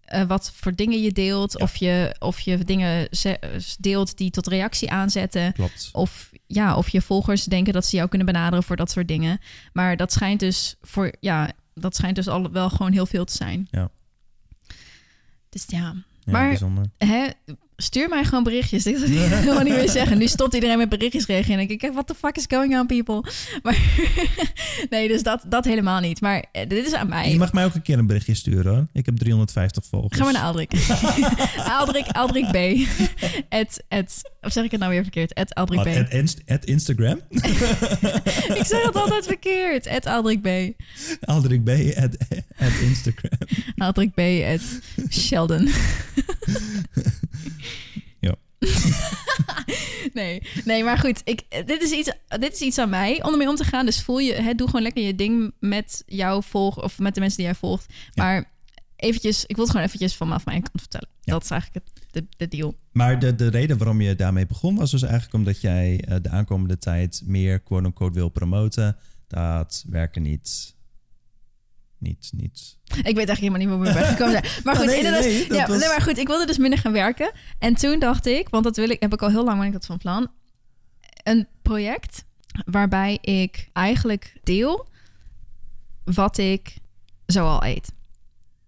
[0.00, 1.52] eh, wat voor dingen je deelt.
[1.58, 1.64] Ja.
[1.64, 5.52] Of, je, of je dingen ze- deelt die tot reactie aanzetten.
[5.52, 5.88] Klopt.
[5.92, 9.38] Of, ja, of je volgers denken dat ze jou kunnen benaderen voor dat soort dingen.
[9.72, 13.32] Maar dat schijnt dus voor ja, dat schijnt dus al wel gewoon heel veel te
[13.32, 13.68] zijn.
[13.70, 13.90] Ja.
[15.48, 15.94] Dus ja,
[16.24, 16.84] Ja, Maar- bijzonder.
[16.98, 17.26] hè,
[17.82, 18.86] stuur mij gewoon berichtjes.
[18.86, 18.96] Ik
[19.44, 20.18] wil niet meer zeggen.
[20.18, 21.58] Nu stopt iedereen met berichtjes reageren.
[21.58, 23.24] En ik denk, what the fuck is going on, people?
[23.62, 23.78] Maar
[24.90, 26.20] nee, dus dat, dat helemaal niet.
[26.20, 27.30] Maar eh, dit is aan mij.
[27.30, 28.86] Je mag mij ook een keer een berichtje sturen hoor.
[28.92, 30.18] Ik heb 350 volgers.
[30.18, 30.72] Ga maar naar Aldrik.
[31.64, 32.88] Aldrik, Aldrik B.
[33.48, 35.34] At, at, of zeg ik het nou weer verkeerd?
[35.34, 35.96] At Aldrik Wat, B.
[35.96, 37.20] at, Inst- at Instagram?
[38.54, 39.88] Ik zeg het altijd verkeerd.
[39.88, 40.48] At Aldrik B.
[41.20, 41.68] Aldrik B.
[41.96, 42.16] At,
[42.58, 43.38] at Instagram.
[43.76, 44.20] Aldrik B.
[44.20, 44.60] At
[45.10, 45.68] Sheldon.
[48.20, 48.34] Ja.
[50.20, 51.20] Nee, nee, maar goed.
[51.24, 53.86] Ik, dit, is iets, dit is iets aan mij om ermee om te gaan.
[53.86, 57.20] Dus voel je, hè, doe gewoon lekker je ding met jouw volg of met de
[57.20, 57.86] mensen die jij volgt.
[58.10, 58.24] Ja.
[58.24, 58.50] Maar
[58.96, 61.08] eventjes, ik wil het gewoon eventjes vanaf mijn kant vertellen.
[61.20, 61.32] Ja.
[61.32, 62.74] Dat is eigenlijk het, de, de deal.
[62.92, 66.28] Maar de, de reden waarom je daarmee begon was dus eigenlijk omdat jij eh, de
[66.28, 68.96] aankomende tijd meer quote-unquote wil promoten.
[69.26, 70.78] Dat werken niet.
[72.00, 72.76] Niet, niet.
[72.84, 74.62] Ik weet eigenlijk helemaal niet hoe we bij gekomen zijn.
[74.64, 77.32] Maar goed, nee, ja, was- nee, maar goed, ik wilde dus minder gaan werken.
[77.58, 79.72] En toen dacht ik, want dat wil ik, heb ik al heel lang ben ik
[79.72, 80.30] dat van plan.
[81.22, 82.24] Een project
[82.64, 84.88] waarbij ik eigenlijk deel
[86.04, 86.74] wat ik
[87.26, 87.92] zoal eet.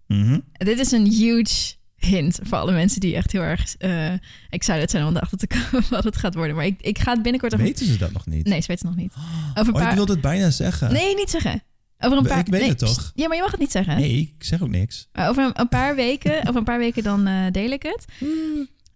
[0.07, 0.39] Mhm.
[0.53, 4.11] Dit is een huge hint voor alle mensen die echt heel erg eh
[4.49, 6.55] excited zijn om erachter te komen wat het gaat worden.
[6.55, 7.53] Maar ik, ik ga het binnenkort...
[7.53, 8.45] over- Weten ze dat nog niet?
[8.45, 9.13] Nee, ze weten het nog niet.
[9.15, 9.95] Over een Oh, ik paar...
[9.95, 10.93] wilde het bijna zeggen.
[10.93, 11.61] Nee, niet zeggen.
[12.05, 12.43] Over een Ik paar...
[12.43, 12.97] weet nee, het toch?
[12.97, 13.11] pst.
[13.15, 13.95] Ja, maar je mag het niet zeggen.
[13.95, 15.07] Nee, ik zeg ook niks.
[15.13, 18.05] Maar over een, een paar weken, over een paar weken dan eh, deel ik het.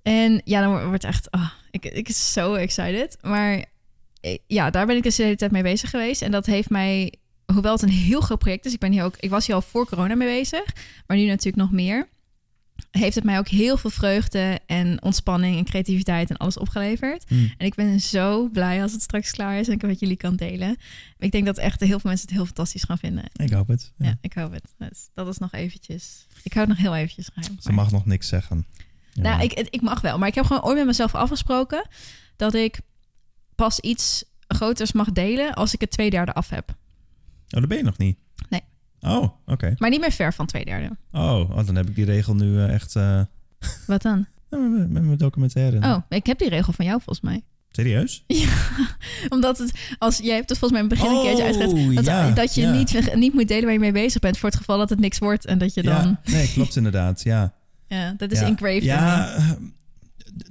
[0.02, 3.18] En ja, dan wordt echt, oh, ik, ik ben zo excited.
[3.22, 3.66] Maar
[4.22, 6.22] eh, ja, daar ben ik dus de hele tijd mee bezig geweest.
[6.22, 7.14] En dat heeft mij,
[7.54, 9.62] hoewel het een heel groot project is, ik ben hier ook, ik was hier al
[9.62, 10.74] voor corona mee bezig,
[11.08, 12.08] maar nu natuurlijk nog meer.
[12.92, 17.26] Heeft het mij ook heel veel vreugde en ontspanning en creativiteit en alles opgeleverd.
[17.28, 17.54] Hmm.
[17.58, 20.18] En ik ben zo blij als het straks klaar is en ik het met jullie
[20.18, 20.78] kan delen.
[21.18, 23.24] Ik denk dat echt heel veel mensen het heel fantastisch gaan vinden.
[23.34, 23.94] Ik hoop het.
[23.98, 24.06] Ja.
[24.06, 24.74] Ja, ik hoop het.
[24.78, 26.28] Dus dat is nog eventjes.
[26.44, 27.56] Ik hou het nog heel eventjes geheim.
[27.60, 28.66] Ze mag nog niks zeggen.
[29.14, 29.22] Ja.
[29.22, 30.18] Nou, ik, ik mag wel.
[30.18, 31.88] Maar ik heb gewoon ooit met mezelf afgesproken
[32.36, 32.80] dat ik
[33.56, 36.70] pas iets groters mag delen als ik het twee derde af heb.
[36.70, 38.18] Oh, dat ben je nog niet?
[38.50, 38.62] Nee.
[39.08, 39.74] Oh, oké.
[39.78, 40.98] Maar niet meer ver van twee derde.
[41.12, 42.96] Oh, oh, dan heb ik die regel nu eh, echt...
[42.96, 43.22] eh,
[43.88, 44.26] Wat dan?
[44.50, 45.78] met, met mijn documentaire.
[45.88, 47.42] Oh, ik heb die regel van jou volgens mij.
[47.72, 48.24] Serieus?
[49.30, 52.06] Omdat het, als jij hebt het volgens mij het begin een keertje Oh, uitgelegd, dat,
[52.06, 52.72] ja, dat je ja.
[52.72, 55.18] niet, niet moet delen waar je mee bezig bent voor het geval dat het niks
[55.18, 57.24] wordt en dat je dan, Ja, nee, klopt inderdaad.
[57.24, 57.54] Ja.
[57.88, 58.46] ja, dat is ja.
[58.46, 58.84] engraved.
[58.84, 59.36] Ja,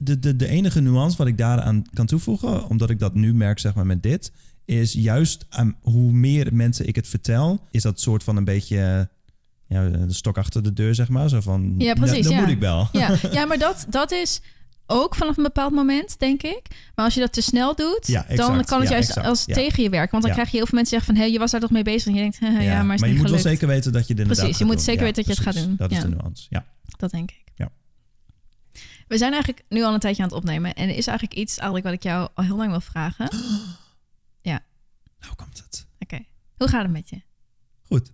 [0.01, 3.59] de, de, de enige nuance wat ik daaraan kan toevoegen, omdat ik dat nu merk
[3.59, 4.33] zeg maar met dit,
[4.67, 9.09] is juist aan hoe meer mensen ik het vertel, is dat soort van een beetje
[9.67, 11.29] ja, de stok achter de deur, zeg maar.
[11.29, 12.41] Zo van, Ja, precies, "Nou, Dan ja.
[12.41, 12.89] moet ik wel.
[12.93, 14.41] Ja, ja maar dat, dat is
[14.87, 16.63] ook vanaf een bepaald moment, denk ik.
[16.95, 18.37] Maar als je dat te snel doet, Ja, exact.
[18.55, 19.27] dan kan het Ja, juist exact.
[19.27, 19.55] als Ja.
[19.55, 20.11] tegen je werken.
[20.11, 21.15] Want dan krijg je heel veel mensen zeggen van...
[21.17, 22.07] hé, hey, je was daar toch mee bezig?
[22.07, 24.37] En je denkt, ja, maar is je moet wel zeker weten dat je dit inderdaad
[24.45, 24.85] Precies, je moet doen.
[24.85, 25.75] zeker weten dat je het gaat doen.
[25.77, 26.65] Dat is de nuance, ja.
[26.97, 27.45] Dat denk ik.
[27.55, 27.69] Ja.
[29.09, 30.75] We zijn eigenlijk nu al een tijdje aan het opnemen.
[30.75, 33.29] En er is eigenlijk iets eigenlijk wat ik jou al heel lang wil vragen.
[35.31, 35.87] Oké, Nou komt het.
[36.57, 37.23] hoe gaat het met je?
[37.83, 38.13] Goed.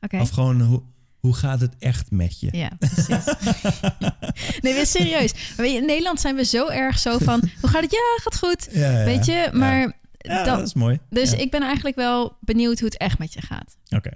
[0.00, 0.20] Oké.
[0.20, 0.82] Of gewoon, hoe,
[1.18, 2.48] hoe gaat het echt met je?
[2.56, 3.24] Ja, precies.
[4.62, 5.54] nee, weer serieus.
[5.56, 7.40] Weet je, in Nederland zijn we zo erg zo van...
[7.60, 7.90] hoe gaat het?
[7.92, 8.68] Ja, gaat goed.
[8.72, 10.00] Ja, ja, Weet je, maar...
[10.18, 10.98] Ja, dan, dat is mooi.
[11.10, 13.76] dus ik ben eigenlijk wel benieuwd hoe het echt met je gaat.
[13.88, 14.10] Oké.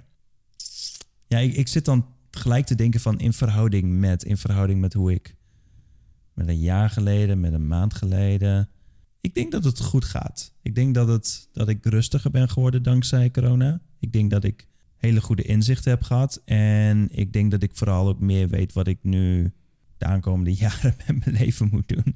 [1.27, 4.93] Ja, ik, ik zit dan gelijk te denken van in verhouding met, in verhouding met
[4.93, 5.35] hoe ik
[6.33, 8.69] met een jaar geleden, met een maand geleden.
[9.27, 10.53] Ik denk dat het goed gaat.
[10.61, 13.81] Ik denk dat, het, dat ik rustiger ben geworden dankzij corona.
[13.99, 14.67] Ik denk dat ik
[14.97, 16.41] hele goede inzichten heb gehad.
[16.45, 19.53] En ik denk dat ik vooral ook meer weet wat ik nu
[19.97, 22.15] de aankomende jaren met mijn leven moet doen.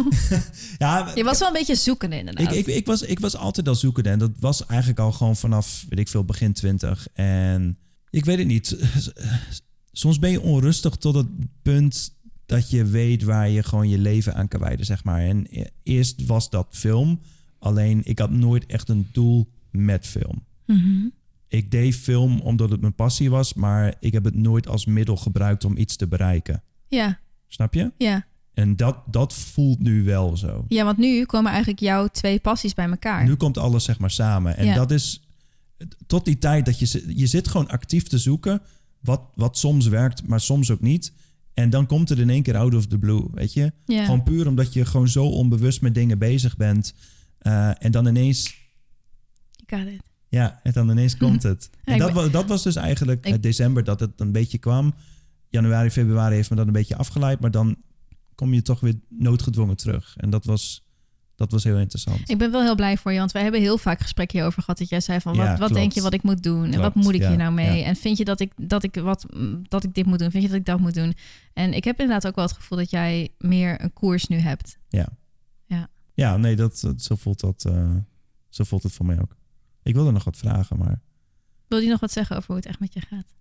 [0.78, 2.52] ja, Je was wel een beetje zoekende inderdaad.
[2.52, 4.10] ik, ik, ik, was, ik was altijd al zoekende.
[4.10, 7.08] En dat was eigenlijk al gewoon vanaf, weet ik veel, begin twintig.
[7.12, 7.78] En
[8.10, 8.76] ik weet het niet.
[9.92, 11.28] Soms ben je onrustig tot het
[11.62, 12.20] punt
[12.52, 15.20] dat je weet waar je gewoon je leven aan kan wijden, zeg maar.
[15.20, 17.20] En e- eerst was dat film.
[17.58, 20.44] Alleen ik had nooit echt een doel met film.
[20.66, 21.06] Mhm.
[21.48, 25.16] Ik deed film omdat het mijn passie was, maar ik heb het nooit als middel
[25.16, 26.62] gebruikt om iets te bereiken.
[26.88, 27.92] Ja, Snap je?
[27.98, 28.26] ja.
[28.54, 30.64] En dat, dat voelt nu wel zo.
[30.68, 33.24] Ja, want nu komen eigenlijk jouw twee passies bij elkaar.
[33.24, 34.56] Nu komt alles zeg maar samen.
[34.56, 34.74] En Ja.
[34.74, 35.22] dat is
[36.06, 38.62] tot die tijd dat je, je zit gewoon actief te zoeken.
[39.00, 41.12] Wat, wat soms werkt, maar soms ook niet.
[41.54, 43.72] En dan komt het in één keer out of the blue, weet je?
[44.04, 46.94] Gewoon puur omdat je gewoon zo onbewust met dingen bezig bent.
[47.38, 48.54] Eh, en dan ineens,
[49.66, 50.02] You got it.
[50.28, 51.70] ja, en dan ineens komt het.
[51.84, 54.94] En dat, ben- wa- dat was dus eigenlijk Ik- december dat het een beetje kwam.
[55.48, 57.40] Januari, februari heeft me dat een beetje afgeleid.
[57.40, 57.76] Maar dan
[58.34, 60.14] kom je toch weer noodgedwongen terug.
[60.16, 60.84] En dat was,
[61.42, 62.30] dat was heel interessant.
[62.30, 64.78] Ik ben wel heel blij voor je, want wij hebben heel vaak gesprekken hierover gehad.
[64.78, 66.72] Dat jij zei van, Ja, wat, wat denk je wat ik moet doen?
[66.72, 67.78] en wat moet ik ja, hier nou mee?
[67.78, 67.84] ja.
[67.86, 69.26] En vind je dat ik, dat, ik wat,
[69.68, 70.30] dat ik dit moet doen?
[70.30, 71.14] Vind je dat ik dat moet doen?
[71.52, 74.78] En ik heb inderdaad ook wel het gevoel dat jij meer een koers nu hebt.
[76.14, 77.96] Ja, nee, dat, dat- zo, voelt dat, eh,
[78.48, 79.36] zo voelt het voor mij ook.
[79.82, 81.00] Ik wilde nog wat vragen, maar
[81.66, 83.34] Wil je nog wat zeggen over hoe het echt met je gaat?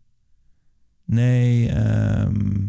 [1.05, 1.69] nee.
[1.69, 2.67] ehm,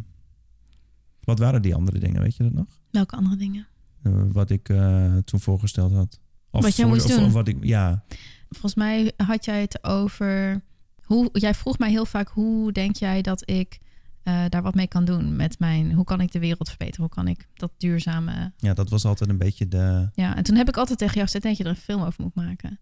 [1.20, 2.22] wat waren die andere dingen?
[2.22, 2.66] Weet je dat nog?
[2.90, 3.66] Welke andere dingen?
[4.03, 6.20] Eh, wat ik eh, toen voorgesteld had.
[6.50, 7.24] Of Wat jij voor- moest of- doen?
[7.24, 8.03] Of wat ik, ja,
[8.50, 10.62] Volgens mij had jij het over...
[11.03, 13.78] Hoe, jij vroeg mij heel vaak, hoe denk jij dat ik
[14.22, 15.36] eh, daar wat mee kan doen?
[15.36, 17.00] Met mijn, hoe kan ik de wereld verbeteren?
[17.00, 18.53] Hoe kan ik dat duurzame...
[18.57, 20.11] ja, dat was altijd een beetje de.
[20.14, 22.22] Ja, en toen heb ik altijd tegen jou gezegd, denk je er een film over
[22.22, 22.78] moet maken.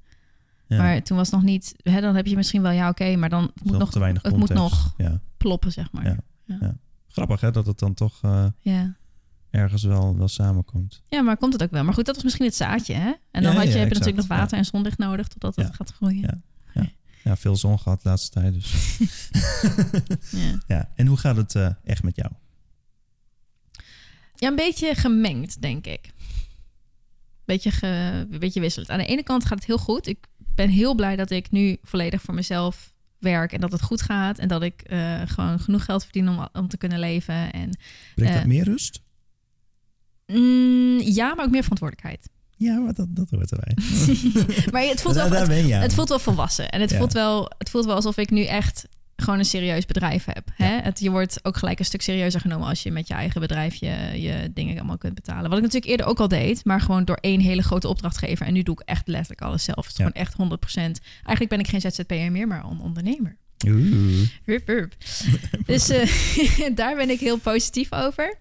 [0.67, 1.75] Ja, Maar toen was het nog niet...
[1.83, 4.37] Hè, dan heb je misschien wel, ja oké, maar dan moet nog te weinig het
[4.37, 5.21] moet nog Ja.
[5.37, 6.17] ploppen, zeg maar.
[6.45, 6.77] Ja.
[7.09, 8.21] Grappig hè, dat het dan toch
[8.61, 8.97] Ja.
[9.51, 11.03] Ergens wel, wel samenkomt.
[11.09, 11.85] ja, maar komt het ook wel.
[11.85, 13.13] Maar goed, dat was misschien het zaadje, hè?
[13.31, 15.57] En dan Ja, had je, ja, heb je natuurlijk nog water en zonlicht nodig totdat
[15.57, 16.21] het gaat groeien.
[16.21, 16.41] Ja.
[17.25, 18.55] Ja, veel zon gehad de laatste tijd.
[18.55, 18.99] Dus.
[20.31, 20.59] Ja.
[20.67, 20.91] ja.
[20.95, 22.31] En hoe gaat het eh, echt met jou?
[24.35, 26.11] Ja, een beetje gemengd, denk ik.
[27.45, 27.87] Beetje, ge,
[28.31, 28.91] een beetje wisselend.
[28.91, 30.07] Aan de ene kant gaat het heel goed.
[30.07, 34.03] Ik ben heel blij dat ik nu volledig voor mezelf werk en dat het goed
[34.03, 34.39] gaat.
[34.39, 37.53] En dat ik eh, gewoon genoeg geld verdien om, om te kunnen leven.
[37.53, 37.71] En,
[38.15, 39.03] Brengt Eh, dat meer rust?
[40.33, 42.29] Mm, ja, maar ook meer verantwoordelijkheid.
[42.57, 43.75] Ja, maar dat, dat hoort erbij.
[44.73, 45.49] Maar het voelt, wel, daar
[45.83, 46.71] het, voelt wel volwassen.
[46.71, 46.97] En het, Ja.
[46.99, 50.49] voelt wel, het voelt wel alsof ik nu echt gewoon een serieus bedrijf heb.
[50.55, 50.79] Hè?
[50.83, 53.75] Het, je wordt ook gelijk een stuk serieuzer genomen als je met je eigen bedrijf
[53.75, 55.49] je, je dingen allemaal kunt betalen.
[55.49, 58.47] Wat ik natuurlijk eerder ook al deed, maar gewoon door één hele grote opdrachtgever.
[58.47, 59.87] En nu doe ik echt letterlijk alles zelf.
[59.87, 60.05] Het is Ja.
[60.05, 61.01] gewoon echt 100%.
[61.15, 63.37] Eigenlijk ben ik geen ZZP'er meer, maar een ondernemer.
[63.67, 64.29] Oeh.
[64.45, 64.95] Hup, hup.
[65.67, 66.09] Dus eh,
[66.75, 68.37] daar ben ik heel positief over.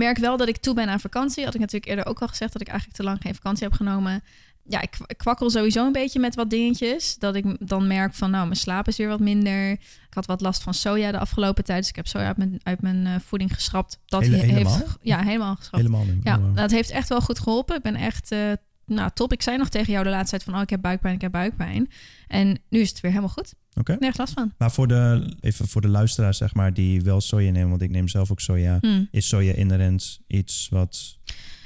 [0.00, 1.44] Merk wel dat ik toe ben aan vakantie.
[1.44, 3.72] Had ik natuurlijk eerder ook al gezegd dat ik eigenlijk te lang geen vakantie heb
[3.72, 4.22] genomen.
[4.62, 7.18] Ja, ik, kwakkel sowieso een beetje met wat dingetjes.
[7.18, 9.70] Dat ik dan merk van, nou, mijn slaap is weer wat minder.
[9.70, 11.78] Ik had wat last van soja de afgelopen tijd.
[11.80, 13.98] Dus ik heb soja uit mijn, uit mijn eh, voeding geschrapt.
[14.06, 14.82] Dat Hele- heeft, helemaal?
[15.02, 15.84] Ja, helemaal geschrapt.
[15.84, 16.06] Helemaal.
[16.22, 17.76] Ja, dat heeft echt wel goed geholpen.
[17.76, 18.52] Ik ben echt eh,
[18.86, 19.32] nou, top.
[19.32, 20.54] Ik zei nog tegen jou de laatste tijd van...
[20.54, 21.90] oh, ik heb buikpijn, ik heb buikpijn.
[22.28, 23.54] En nu is het weer helemaal goed.
[23.88, 24.52] Nergens last van.
[24.58, 27.90] Maar voor de, even voor de luisteraars, zeg maar, die wel soja nemen, want ik
[27.90, 28.78] neem zelf ook soja.
[28.80, 29.04] Hm.
[29.10, 31.18] Is soja inherent iets wat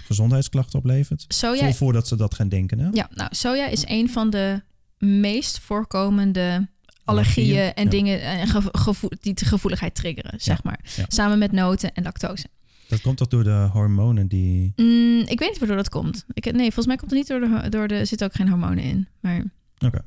[0.04, 1.24] gezondheidsklachten oplevert?
[1.28, 2.88] Soja, Voor, voordat ze dat gaan denken, hè?
[2.92, 4.62] ja, nou, soja is een van de
[4.98, 6.68] meest voorkomende
[7.04, 7.90] allergieën Allergieën, en ja.
[7.90, 10.80] dingen en gevo- gevoel, die de gevoeligheid triggeren, zeg maar.
[10.96, 11.04] ja.
[11.08, 12.46] Samen met noten en lactose.
[12.88, 14.72] Dat komt toch door de hormonen die...
[14.76, 16.24] Mm, ik weet niet waardoor dat komt.
[16.32, 17.94] Ik, nee, volgens mij komt het niet door de, door de...
[17.94, 19.08] Er zitten ook geen hormonen in.
[19.20, 19.44] Maar
[19.78, 20.00] Oké.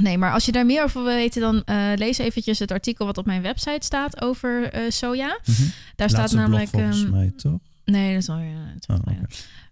[0.00, 3.06] Nee, maar als je daar meer over wil weten, dan eh, lees eventjes het artikel
[3.06, 5.38] wat op mijn website staat over eh, soja.
[5.46, 5.62] Mhm.
[5.96, 6.70] Daar staat namelijk.
[6.70, 7.58] blog volgens ehm, mij, toch?
[7.84, 8.54] nee, dat is alweer.
[8.86, 9.12] eh, Oh.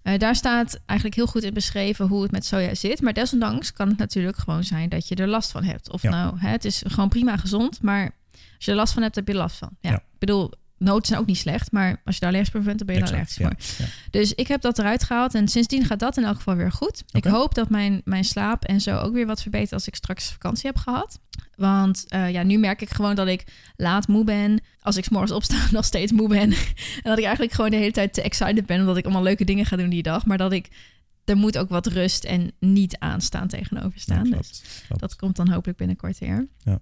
[0.02, 3.00] Eh, daar staat eigenlijk heel goed in beschreven hoe het met soja zit.
[3.00, 5.90] Maar desondanks kan het natuurlijk gewoon zijn dat je er last van hebt.
[5.90, 6.10] Of Ja.
[6.10, 8.02] nou, hè, het is gewoon prima gezond, maar
[8.32, 9.70] als je er last van hebt, heb je last van.
[9.80, 9.96] Ja, Ja.
[9.96, 12.86] ik bedoel, noten zijn ook niet slecht, maar als je daar allergisch voor bent, dan
[12.86, 13.84] ben je Exact, allergisch voor.
[13.84, 14.10] ja, ja.
[14.10, 17.04] Dus ik heb dat eruit gehaald en sindsdien gaat dat in elk geval weer goed.
[17.10, 20.30] Ik hoop dat mijn, mijn slaap en zo ook weer wat verbetert als ik straks
[20.30, 21.18] vakantie heb gehad.
[21.56, 23.44] Want eh, ja, nu merk ik gewoon dat ik
[23.76, 24.60] laat moe ben.
[24.80, 26.52] Als ik s'morgens opsta, nog steeds moe ben.
[27.02, 28.80] en dat ik eigenlijk gewoon de hele tijd te excited ben...
[28.80, 30.26] omdat ik allemaal leuke dingen ga doen die dag.
[30.26, 30.68] Maar dat ik...
[31.24, 34.28] Er moet ook wat rust en niet aanstaan tegenover staan.
[34.28, 35.00] Ja, dus klopt.
[35.00, 36.48] dat komt dan hopelijk binnenkort weer.
[36.58, 36.78] Ja.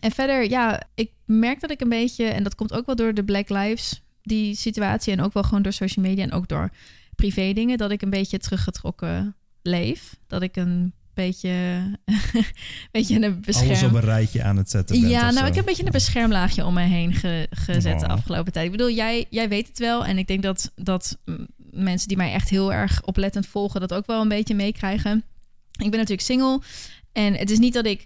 [0.00, 2.24] En verder, ja, ik merk dat ik een beetje...
[2.24, 5.12] en dat komt ook wel door de Black Lives, die situatie...
[5.12, 6.70] en ook wel gewoon door social media en ook door
[7.16, 7.78] privé dingen...
[7.78, 10.16] dat ik een beetje teruggetrokken leef.
[10.26, 11.82] Dat ik een beetje,
[12.92, 13.68] beetje een bescherm...
[13.68, 15.44] Alles op een rijtje aan het zetten bent Ja, nou, zo.
[15.44, 18.64] ik heb een beetje een beschermlaagje om me heen ge- gezet de afgelopen tijd.
[18.66, 20.04] Ik bedoel, jij, jij weet het wel.
[20.04, 21.18] En ik denk dat, dat
[21.70, 23.80] mensen die mij echt heel erg oplettend volgen...
[23.80, 25.24] dat ook wel een beetje meekrijgen.
[25.70, 26.60] Ik ben natuurlijk single.
[27.12, 28.04] En het is niet dat ik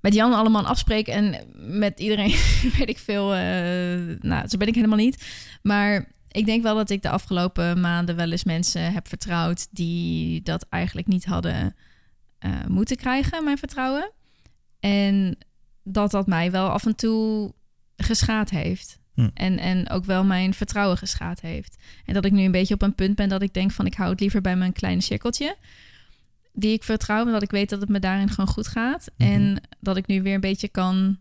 [0.00, 1.06] met Jan allemaal afspreek...
[1.06, 2.34] en met iedereen
[2.78, 3.34] weet ik veel...
[3.34, 5.24] eh, nou, zo ben ik helemaal niet.
[5.62, 9.68] Maar ik denk wel dat ik de afgelopen maanden wel eens mensen heb vertrouwd...
[9.70, 11.76] die dat eigenlijk niet hadden
[12.38, 14.10] eh, moeten krijgen, mijn vertrouwen.
[14.80, 15.38] En
[15.82, 17.52] dat dat mij wel af en toe
[17.96, 18.98] geschaad heeft.
[19.14, 19.28] Hm.
[19.34, 21.76] En, en ook wel mijn vertrouwen geschaad heeft.
[22.04, 23.94] En dat ik nu een beetje op een punt ben dat ik denk van ik
[23.94, 25.56] hou het liever bij mijn kleine cirkeltje.
[26.52, 29.10] Die ik vertrouw, omdat ik weet dat het me daarin gewoon goed gaat.
[29.16, 29.30] Mhm.
[29.30, 31.18] En dat ik nu weer een beetje kan,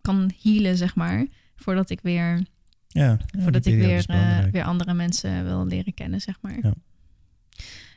[0.00, 1.26] kan healen, zeg maar.
[1.56, 2.42] Voordat ik weer,
[2.88, 6.58] Ja, ja, voordat ik weer, eh, weer andere mensen wil leren kennen, zeg maar.
[6.62, 6.74] Ja.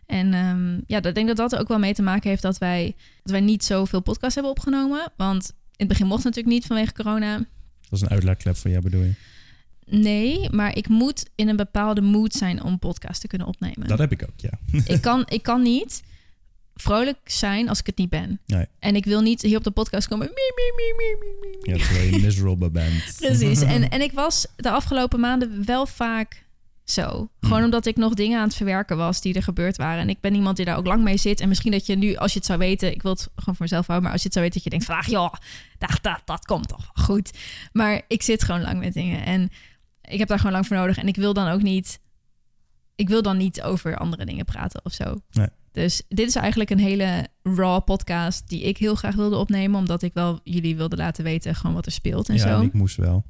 [0.06, 2.58] En ehm, ja, ik denk dat dat er ook wel mee te maken heeft dat
[2.58, 5.12] wij, dat wij niet zoveel podcasts hebben opgenomen.
[5.18, 7.38] Want in het begin mocht het natuurlijk niet vanwege corona.
[7.38, 9.14] Dat is een uitlaatklep voor jou, bedoel je?
[9.86, 13.88] Nee, maar ik moet in een bepaalde mood zijn om podcast te kunnen opnemen.
[13.88, 14.60] Dat heb ik ook, ja.
[14.94, 16.04] ik, kan, ik kan niet
[16.82, 18.40] vrolijk zijn als ik het niet ben.
[18.46, 18.66] Nee.
[18.80, 20.26] En ik wil niet hier op de podcast komen.
[20.28, 21.76] Mie, mie.
[21.76, 23.16] Ja, terwijl je miserable bent.
[23.20, 23.62] Precies.
[23.62, 26.48] En, en ik was de afgelopen maanden wel vaak
[26.84, 27.30] zo.
[27.40, 27.64] Gewoon Hmm.
[27.64, 30.02] omdat ik nog dingen aan het verwerken was die er gebeurd waren.
[30.02, 31.40] En ik ben iemand die daar ook lang mee zit.
[31.40, 33.56] En misschien dat je nu, als je het zou weten, ik wil het gewoon voor
[33.60, 35.34] mezelf houden, maar als je het zou weten, dat je denkt van, ach joh,
[35.78, 37.32] dat, dat, dat komt toch wel goed.
[37.72, 39.26] Maar ik zit gewoon lang met dingen.
[39.26, 39.50] En
[40.02, 40.98] ik heb daar gewoon lang voor nodig.
[40.98, 42.00] En ik wil dan ook niet,
[42.96, 45.22] ik wil dan niet over andere dingen praten of zo.
[45.32, 45.48] Nee.
[45.72, 49.80] Dus dit is eigenlijk een hele raw podcast die ik heel graag wilde opnemen.
[49.80, 52.60] Omdat ik wel jullie wilde laten weten gewoon wat er speelt en ja, zo.
[52.60, 53.24] en ik moest wel.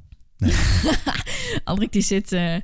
[1.64, 2.54] Andrik die zit, eh,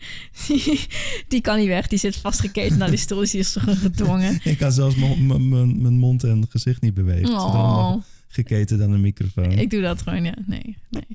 [0.46, 0.80] die,
[1.28, 1.86] die kan niet weg.
[1.86, 3.18] Die zit vastgeketen naar die stoel.
[3.18, 4.40] Dus die is gedwongen.
[4.44, 7.34] Ik kan zelfs mijn- mond en gezicht niet bewegen.
[7.34, 7.96] Oh,
[8.28, 9.52] geketen aan de microfoon.
[9.52, 10.34] ik doe dat gewoon, ja.
[10.46, 11.06] Nee, nee.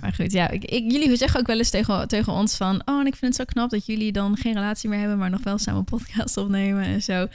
[0.00, 0.50] Maar goed, ja.
[0.50, 2.82] Ik, ik, jullie zeggen ook wel eens tegen, tegen ons van...
[2.84, 5.18] Oh, en ik vind het zo knap dat jullie dan geen relatie meer hebben...
[5.18, 7.26] maar nog wel samen een podcast opnemen en zo.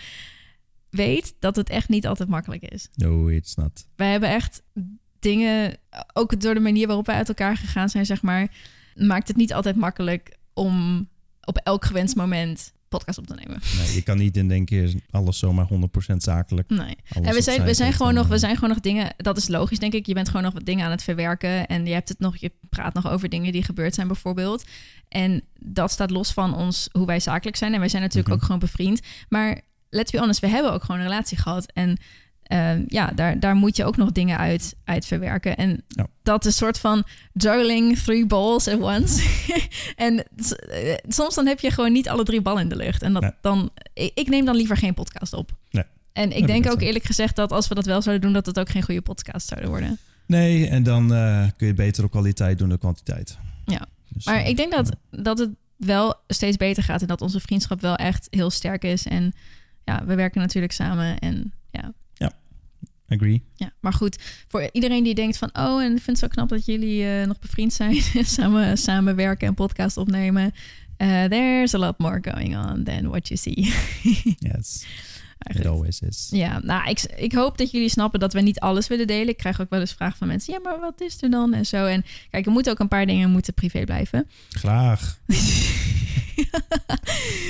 [0.95, 2.87] Weet dat het echt niet altijd makkelijk is.
[2.95, 3.87] No, it's not.
[3.95, 4.61] Wij hebben echt
[5.19, 5.77] dingen...
[6.13, 8.47] Ook door de manier waarop wij uit elkaar gegaan zijn, zeg maar...
[8.95, 11.07] maakt het niet altijd makkelijk om
[11.41, 13.59] op elk gewenst moment podcast op te nemen.
[13.77, 16.69] Nee, je kan niet in één keer alles zomaar 100% zakelijk.
[16.69, 16.95] Nee.
[17.09, 19.13] En we zijn, we zijn gewoon nog, we zijn gewoon nog dingen.
[19.17, 20.05] Dat is logisch, denk ik.
[20.05, 21.67] Je bent gewoon nog wat dingen aan het verwerken.
[21.67, 24.63] En je hebt het nog, je praat nog over dingen die gebeurd zijn, bijvoorbeeld.
[25.07, 27.73] En dat staat los van ons, hoe wij zakelijk zijn.
[27.73, 28.37] En wij zijn natuurlijk Mhm.
[28.37, 28.99] ook gewoon bevriend.
[29.29, 29.61] Maar
[29.93, 31.71] let's be honest, we hebben ook gewoon een relatie gehad.
[31.73, 31.97] En
[32.43, 35.57] eh, ja, daar, daar moet je ook nog dingen uit, uit verwerken.
[35.57, 36.07] En Ja.
[36.23, 39.23] dat is een soort van juggling three balls at once.
[39.95, 40.23] en
[40.69, 43.01] eh, soms dan heb je gewoon niet alle drie ballen in de lucht.
[43.01, 43.31] En dat, Nee.
[43.41, 45.51] dan, ik, ik neem dan liever geen podcast op.
[45.71, 45.83] Nee.
[46.13, 48.59] En ik denk ook eerlijk gezegd dat als we dat wel zouden doen, dat het
[48.59, 49.97] ook geen goede podcast zouden worden.
[50.27, 53.37] Nee, en dan eh, kun je beter op kwaliteit doen dan kwantiteit.
[53.65, 53.85] Ja.
[54.09, 57.81] Dus, Maar ik denk dat, dat het wel steeds beter gaat en dat onze vriendschap
[57.81, 59.05] wel echt heel sterk is.
[59.05, 59.33] En
[59.86, 61.93] ja, we werken natuurlijk samen en ja.
[63.13, 63.43] Agree.
[63.55, 63.71] ja.
[63.79, 64.17] Maar goed,
[64.47, 67.27] voor iedereen die denkt van, oh, en ik vind het zo knap dat jullie eh,
[67.27, 70.51] nog bevriend zijn, samen, samen werken en podcast opnemen.
[70.97, 73.73] Eh, there's a lot more going on than what you see.
[74.39, 74.86] Yes,
[75.51, 75.65] Goed.
[75.65, 76.27] always is.
[76.31, 79.27] Ja, nou, ik, ik hoop dat jullie snappen dat we niet alles willen delen.
[79.27, 81.53] Ik krijg ook wel eens vragen van mensen, ja, maar wat is er dan?
[81.53, 81.85] En zo.
[81.85, 84.27] En kijk, er moeten ook een paar dingen moeten privé blijven.
[84.49, 85.19] Graag.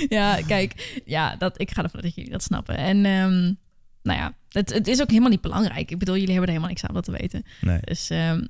[0.10, 2.78] ja, kijk, ja, dat, ik ga ervan uit dat jullie dat snappen.
[2.78, 3.54] En ehm,
[4.02, 5.92] nou ja, het, het is ook helemaal niet belangrijk.
[5.92, 7.44] Ik bedoel, jullie hebben er helemaal niks aan wat te weten.
[7.62, 7.80] Nee.
[7.82, 8.46] Dus ehm,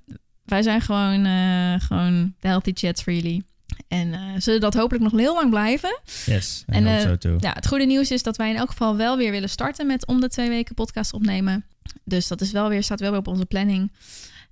[0.46, 3.44] wij zijn gewoon, eh, gewoon de healthy chats voor jullie.
[3.88, 6.00] En eh, zullen dat hopelijk nog heel lang blijven.
[6.26, 7.38] Yes, En, eh, zo toe.
[7.40, 10.08] Ja, het goede nieuws is dat wij in elk geval wel weer willen starten met
[10.08, 11.66] om de twee weken podcast opnemen.
[12.04, 13.92] Dus dat is wel weer, staat wel weer op onze planning.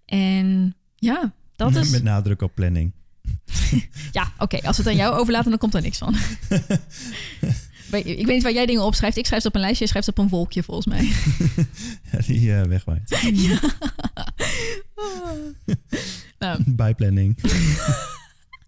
[0.06, 1.90] En ja, dat is.
[2.00, 2.92] Met nadruk op planning.
[4.12, 4.58] Ja, oké.
[4.62, 6.16] als we het aan jou overlaten, dan komt er niks van.
[7.92, 9.18] Ik weet niet waar jij dingen opschrijft.
[9.18, 11.12] Ik schrijf het op een lijstje, je schrijft het op een wolkje volgens mij.
[12.12, 13.20] Ja, die eh, wegwaait.
[13.34, 13.60] ja.
[16.40, 17.38] nou, Bij planning.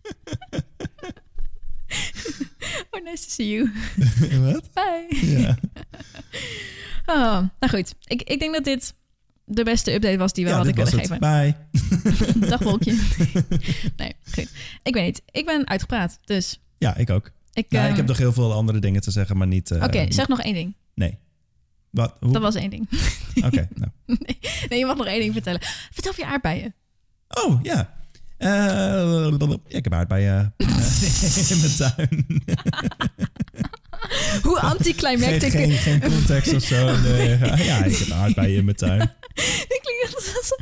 [2.92, 3.72] oh, nice to see you.
[4.52, 4.70] Wat?
[4.74, 5.08] Bye.
[5.40, 5.58] Ja.
[7.06, 8.94] Oh, nou goed, ik, ik denk dat dit
[9.46, 11.02] de beste update was die we ja, hadden kunnen het.
[11.02, 11.20] geven.
[11.20, 11.56] Bye.
[12.48, 12.92] Dag wolkje.
[13.98, 14.50] nee, goed.
[14.84, 15.22] Ik weet niet.
[15.32, 17.32] Ik ben uitgepraat, dus Ja, ik ook.
[17.54, 17.66] ik...
[17.70, 19.72] Ja, ik ehm, heb nog heel veel andere dingen te zeggen, maar niet...
[19.72, 20.76] eh, Oké, zeg nog één ding.
[20.96, 21.18] Nee.
[21.90, 22.16] Wat?
[22.20, 22.34] Hoe?
[22.34, 22.90] Dat was één ding.
[23.46, 23.92] Oké, nou.
[24.06, 24.40] nee,
[24.70, 25.62] nee, je mag nog één ding vertellen.
[25.92, 26.74] Vertel je aardbeien.
[27.30, 27.94] Oh, ja.
[28.44, 30.68] Eh, ja, ik heb aardbeien eh,
[31.52, 32.26] in mijn tuin.
[34.44, 35.52] Hoe Geen, anticlimactic...
[35.52, 36.98] geen, geen context of zo.
[37.02, 37.38] Nee.
[37.64, 39.02] Ja, ik heb aardbeien in mijn tuin.
[39.74, 40.58] Ik klink echt als...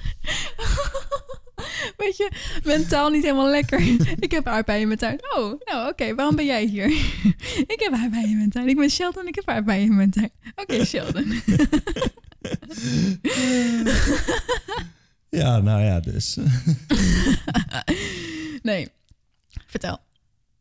[1.98, 2.32] Weet je,
[2.64, 3.82] mentaal niet helemaal lekker.
[4.20, 5.20] Ik heb aardbeien in mijn tuin.
[5.36, 6.88] Oh, nou oké, waarom ben jij hier?
[7.68, 8.68] Ik heb aardbeien in mijn tuin.
[8.68, 10.32] Ik ben Sheldon, ik heb aardbeien in mijn tuin.
[10.56, 11.42] Oké, Sheldon.
[15.32, 16.38] Ja, nou ja, dus.
[18.62, 18.88] Nee,
[19.68, 20.00] vertel.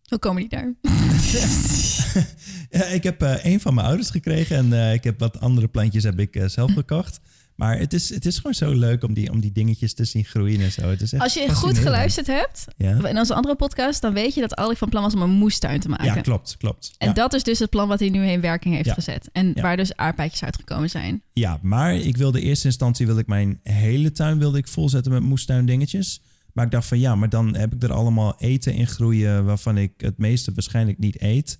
[0.08, 0.74] Hoe komen die daar?
[2.70, 5.68] Ja, ik heb eh een van mijn ouders gekregen en eh, ik heb wat andere
[5.68, 7.20] plantjes heb ik eh, zelf gekocht.
[7.60, 10.24] Maar het is, het is gewoon zo leuk om die, om die dingetjes te zien
[10.24, 10.88] groeien en zo.
[10.88, 14.34] Het is echt Als je goed geluisterd hebt, Ja, in onze andere podcast, dan weet
[14.34, 16.04] je dat Alrik van plan was om een moestuin te maken.
[16.04, 16.92] ja klopt, klopt.
[16.98, 17.14] En ja.
[17.14, 18.94] dat is dus het plan wat hij nu in werking heeft Ja.
[18.94, 19.28] gezet.
[19.32, 21.22] En waar dus aardbeidjes uitgekomen zijn.
[21.32, 25.12] ja, maar ik wilde in eerste instantie wilde ik mijn hele tuin wilde ik volzetten
[25.12, 26.22] met moestuin dingetjes.
[26.52, 29.78] Maar ik dacht van ja, maar dan heb ik er allemaal eten in groeien waarvan
[29.78, 31.58] ik het meeste waarschijnlijk niet eet.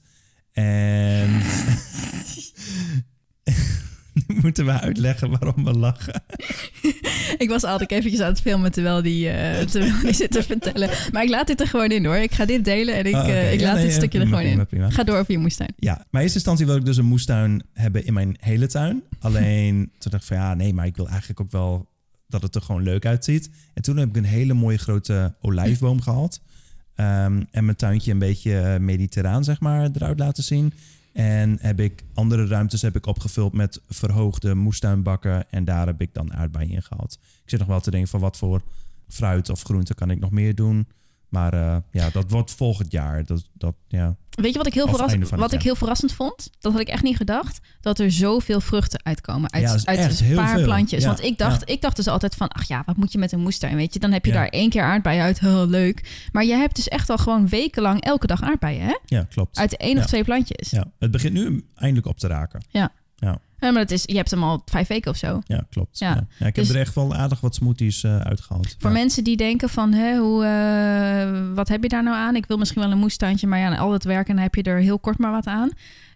[0.53, 1.30] En
[4.43, 6.22] moeten we uitleggen waarom we lachen.
[7.39, 10.91] Ik was altijd eventjes aan het filmen terwijl die, eh, terwijl die zit te vertellen.
[11.12, 12.16] Maar ik laat dit er gewoon in hoor.
[12.16, 13.26] Ik ga dit delen en ik, oké.
[13.26, 14.93] eh, ik Ja, laat nee, dit stukje prima, er gewoon prima, in.
[14.93, 15.72] Ga door over je moestuin.
[15.76, 19.03] Ja, maar in eerste instantie wil ik dus een moestuin hebben in mijn hele tuin.
[19.20, 21.89] Alleen toen dacht ik van ja, nee, maar ik wil eigenlijk ook wel
[22.28, 23.51] dat het er gewoon leuk uitziet.
[23.74, 26.41] En toen heb ik een hele mooie grote olijfboom gehad.
[26.95, 30.72] Ehm, en mijn tuintje een beetje eh, mediterraan, zeg maar, eruit laten zien.
[31.13, 35.51] En heb ik andere ruimtes heb ik opgevuld met verhoogde moestuinbakken.
[35.51, 37.19] En daar heb ik dan aardbeien in gehad.
[37.23, 38.63] Ik zit nog wel te denken van wat voor
[39.09, 40.87] fruit of groente kan ik nog meer doen.
[41.31, 43.24] Maar eh, ja, dat wordt volgend jaar.
[43.24, 44.16] Dat, dat, ja.
[44.31, 46.51] Weet je wat ik heel, Of verras- einde van het wat ik heel verrassend vond?
[46.61, 47.61] Dat had ik echt niet gedacht.
[47.81, 51.03] Dat er zoveel vruchten uitkomen uit, Ja, uit een paar plantjes.
[51.03, 52.49] Ja, Want ik dacht, ik dacht dus altijd van...
[52.49, 53.99] ach ja, wat moet je met een moestuin, weet je?
[54.01, 55.41] Dan heb je daar één keer aardbeien uit.
[55.41, 56.28] Heel leuk.
[56.33, 58.99] Maar je hebt dus echt al gewoon wekenlang elke dag aardbeien, hè?
[59.05, 59.59] ja, klopt.
[59.59, 60.70] Uit één of twee plantjes.
[60.70, 62.64] Ja, het begint nu eindelijk op te raken.
[62.68, 62.93] Ja,
[63.61, 65.41] maar dat is, je hebt hem al vijf weken of zo.
[65.45, 65.99] Ja, klopt.
[65.99, 66.09] Ja.
[66.09, 66.14] Ja.
[66.39, 68.77] Ja, ik heb Dus- er echt wel aardig wat smoothies eh, uitgehaald.
[68.79, 68.97] Voor ja.
[68.97, 72.37] mensen die denken van, hè, hoe, eh, wat heb je daar nou aan?
[72.37, 74.99] Ik wil misschien wel een moestuintje, maar ja, al het werken heb je er heel
[74.99, 75.71] kort maar wat aan.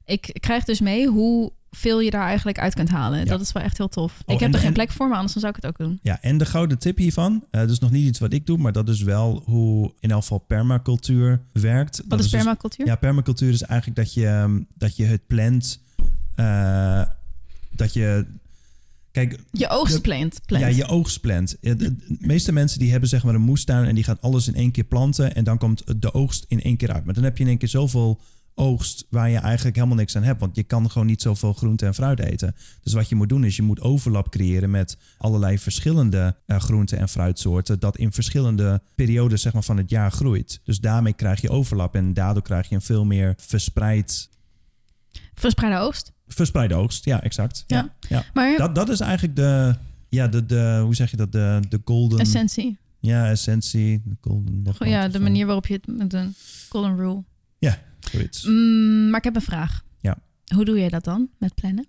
[0.05, 3.19] Ik krijg dus mee hoeveel je daar eigenlijk uit kunt halen.
[3.19, 3.25] Ja.
[3.25, 4.13] Dat is wel echt heel tof.
[4.27, 5.71] Oh, ik heb en- er geen en- plek voor, maar anders dan zou ik het
[5.71, 5.99] ook doen.
[6.03, 8.73] Ja, en de gouden tip hiervan, eh dus nog niet iets wat ik doe, maar
[8.73, 11.97] dat is wel hoe in elk geval permacultuur werkt.
[11.97, 12.87] Wat dat is dus- permacultuur?
[12.87, 15.83] ja, permacultuur is eigenlijk dat je, ehm, dat je het plant,
[16.35, 17.03] eh,
[17.71, 18.27] dat je,
[19.11, 20.41] kijk, je oogstplant.
[20.47, 20.65] plant.
[20.65, 21.57] Ja, je oogstplant.
[21.61, 24.55] Ja, De, meeste mensen die hebben zeg maar een moestuin en die gaan alles in
[24.55, 27.05] één keer planten en dan komt de oogst in één keer uit.
[27.05, 28.21] Maar dan heb je in één keer zoveel
[28.55, 31.87] oogst waar je eigenlijk helemaal niks aan hebt, want je kan gewoon niet zoveel groente
[31.87, 32.55] en fruit eten.
[32.83, 36.97] Dus wat je moet doen is je moet overlap creëren met allerlei verschillende eh, groente
[36.97, 40.61] en fruitsoorten dat in verschillende periodes zeg maar van het jaar groeit.
[40.65, 44.29] Dus daarmee krijg je overlap en daardoor krijg je een veel meer verspreid
[45.35, 46.13] Verspreide oogst.
[46.27, 47.05] Verspreide oogst.
[47.05, 47.65] Ja, exact.
[47.67, 47.77] Ja.
[47.77, 48.09] Ja.
[48.09, 48.25] Ja.
[48.35, 49.75] Maar Dat, dat is eigenlijk de,
[50.09, 52.19] ja, de, de, hoe zeg je dat, de, de golden...
[52.19, 52.79] essentie.
[53.01, 54.03] Ja, essentie.
[54.05, 55.23] De golden nog ja, de zo.
[55.23, 56.35] manier waarop je het met een
[56.69, 57.23] golden rule.
[58.11, 58.45] Zoiets.
[58.45, 59.85] Mm, maar ik heb een vraag.
[60.01, 60.19] Ja.
[60.55, 61.87] Hoe doe je dat dan met plannen?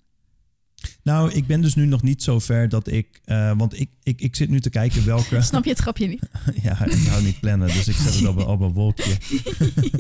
[1.05, 3.07] Nou, ik ben dus nu nog niet zo ver dat ik...
[3.25, 5.41] eh, want ik, ik, ik zit nu te kijken welke...
[5.51, 6.21] Snap je het grapje niet?
[6.63, 9.17] ja, ik hou niet plannen, dus ik zet het op een, op een wolkje.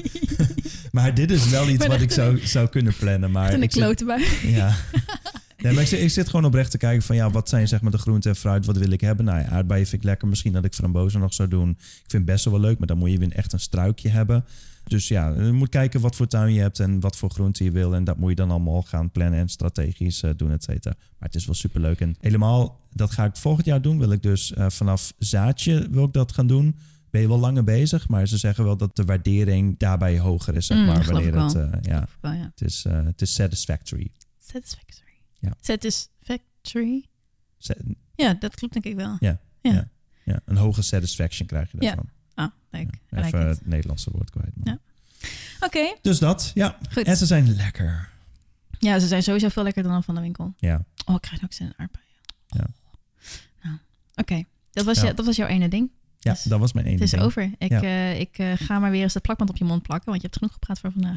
[0.91, 3.31] maar dit is wel iets wat ik zou, zou kunnen plannen.
[3.31, 4.27] Maar een ik zit- klote bij.
[4.43, 4.75] Ja.
[5.65, 7.81] Nee, maar ik zit, ik zit gewoon oprecht te kijken van ja, wat zijn zeg
[7.81, 9.25] maar de groenten en fruit, wat wil ik hebben?
[9.25, 10.27] Nou ja, aardbeien vind ik lekker.
[10.27, 11.69] Misschien dat ik frambozen nog zou doen.
[11.69, 14.45] Ik vind best wel leuk, maar dan moet je weer echt een struikje hebben.
[14.83, 17.71] Dus ja, je moet kijken wat voor tuin je hebt en wat voor groenten je
[17.71, 17.95] wil.
[17.95, 20.95] En dat moet je dan allemaal gaan plannen en strategisch eh, doen, et cetera.
[20.97, 21.99] Maar het is wel superleuk.
[21.99, 23.99] En helemaal, dat ga ik volgend jaar doen.
[23.99, 26.75] Wil ik dus eh, vanaf zaadje wil ik dat gaan doen.
[27.09, 30.65] Ben je wel langer bezig, maar ze zeggen wel dat de waardering daarbij hoger is,
[30.65, 31.05] zeg Mm, maar.
[31.05, 32.51] wanneer het, eh, ja, Wel, ja.
[32.55, 34.11] het is, het is satisfactory.
[34.37, 35.04] Satisfactory.
[35.45, 35.53] Ja.
[35.61, 37.05] Satisfactory.
[37.57, 37.73] Sa-
[38.15, 39.15] Ja, dat klopt denk ik wel.
[39.19, 39.71] Ja, Ja.
[39.71, 39.89] ja.
[40.23, 41.87] Ja, een hoge satisfaction krijg je Ja.
[41.87, 42.09] daarvan.
[42.33, 43.47] Ah, Ja, like even it.
[43.57, 44.51] het Nederlandse woord kwijt.
[44.55, 44.79] maar- Ja.
[45.59, 46.77] Oké, Dus dat, ja.
[46.91, 47.03] goed.
[47.03, 48.09] En ze zijn lekker.
[48.79, 50.53] Ja, ze zijn sowieso veel lekkerder dan van de winkel.
[50.57, 52.05] Ja, Oh, ik krijg ook zin in aardbeien.
[52.47, 52.65] Ja.
[53.63, 53.77] Nou,
[54.15, 54.43] oké.
[54.71, 55.07] Dat, was Ja.
[55.07, 55.91] je- dat was jouw ene ding.
[56.19, 57.23] ja Dus dat was mijn ene Het is ding.
[57.23, 57.51] over.
[57.57, 57.81] Ik, Ja.
[57.81, 60.27] eh, ik eh, ga maar weer eens het plakband op je mond plakken, want je
[60.27, 61.15] hebt genoeg gepraat voor vandaag.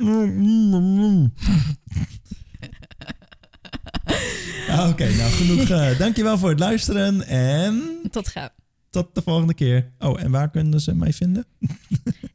[4.68, 5.68] Ah, Oké, nou genoeg.
[5.68, 8.48] eh dankjewel voor het luisteren en Tot gauw.
[8.90, 9.90] tot de volgende keer.
[9.98, 11.44] Oh, en waar kunnen ze mij vinden?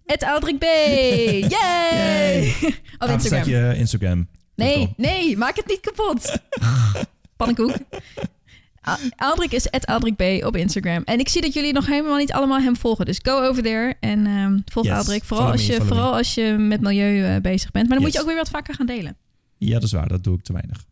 [0.05, 0.63] Het Aldrik B!
[0.63, 1.39] Yay!
[1.49, 2.53] Yay!
[2.99, 3.49] Op Instagram.
[3.49, 4.28] je Instagram.
[4.55, 6.38] Nee, nee, maak het niet kapot.
[7.38, 7.76] Pannenkoek.
[9.15, 11.01] Aldrik is Aldrik B op Instagram.
[11.03, 13.05] En ik zie dat jullie nog helemaal niet allemaal hem volgen.
[13.05, 15.24] Dus go over there en ehm, volg Yes, Aldrik.
[15.24, 15.86] Vooral, als je, me.
[15.86, 17.86] vooral als je met milieu eh, bezig bent.
[17.88, 19.17] Maar dan moet je ook weer wat vaker gaan delen.
[19.57, 20.07] Ja, dat is waar.
[20.07, 20.86] Dat doe ik te weinig.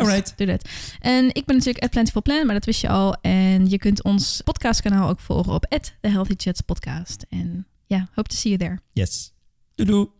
[0.00, 0.32] Alright.
[0.36, 0.68] Doe dat.
[1.00, 3.14] En ik ben natuurlijk at Plentiful Plan, maar dat wist je al.
[3.20, 7.26] En je kunt ons podcastkanaal ook volgen op at The Healthy Chats Podcast.
[7.28, 8.80] En ja, hope to see you there.
[8.92, 9.32] Yes.
[9.74, 10.19] Doei doei.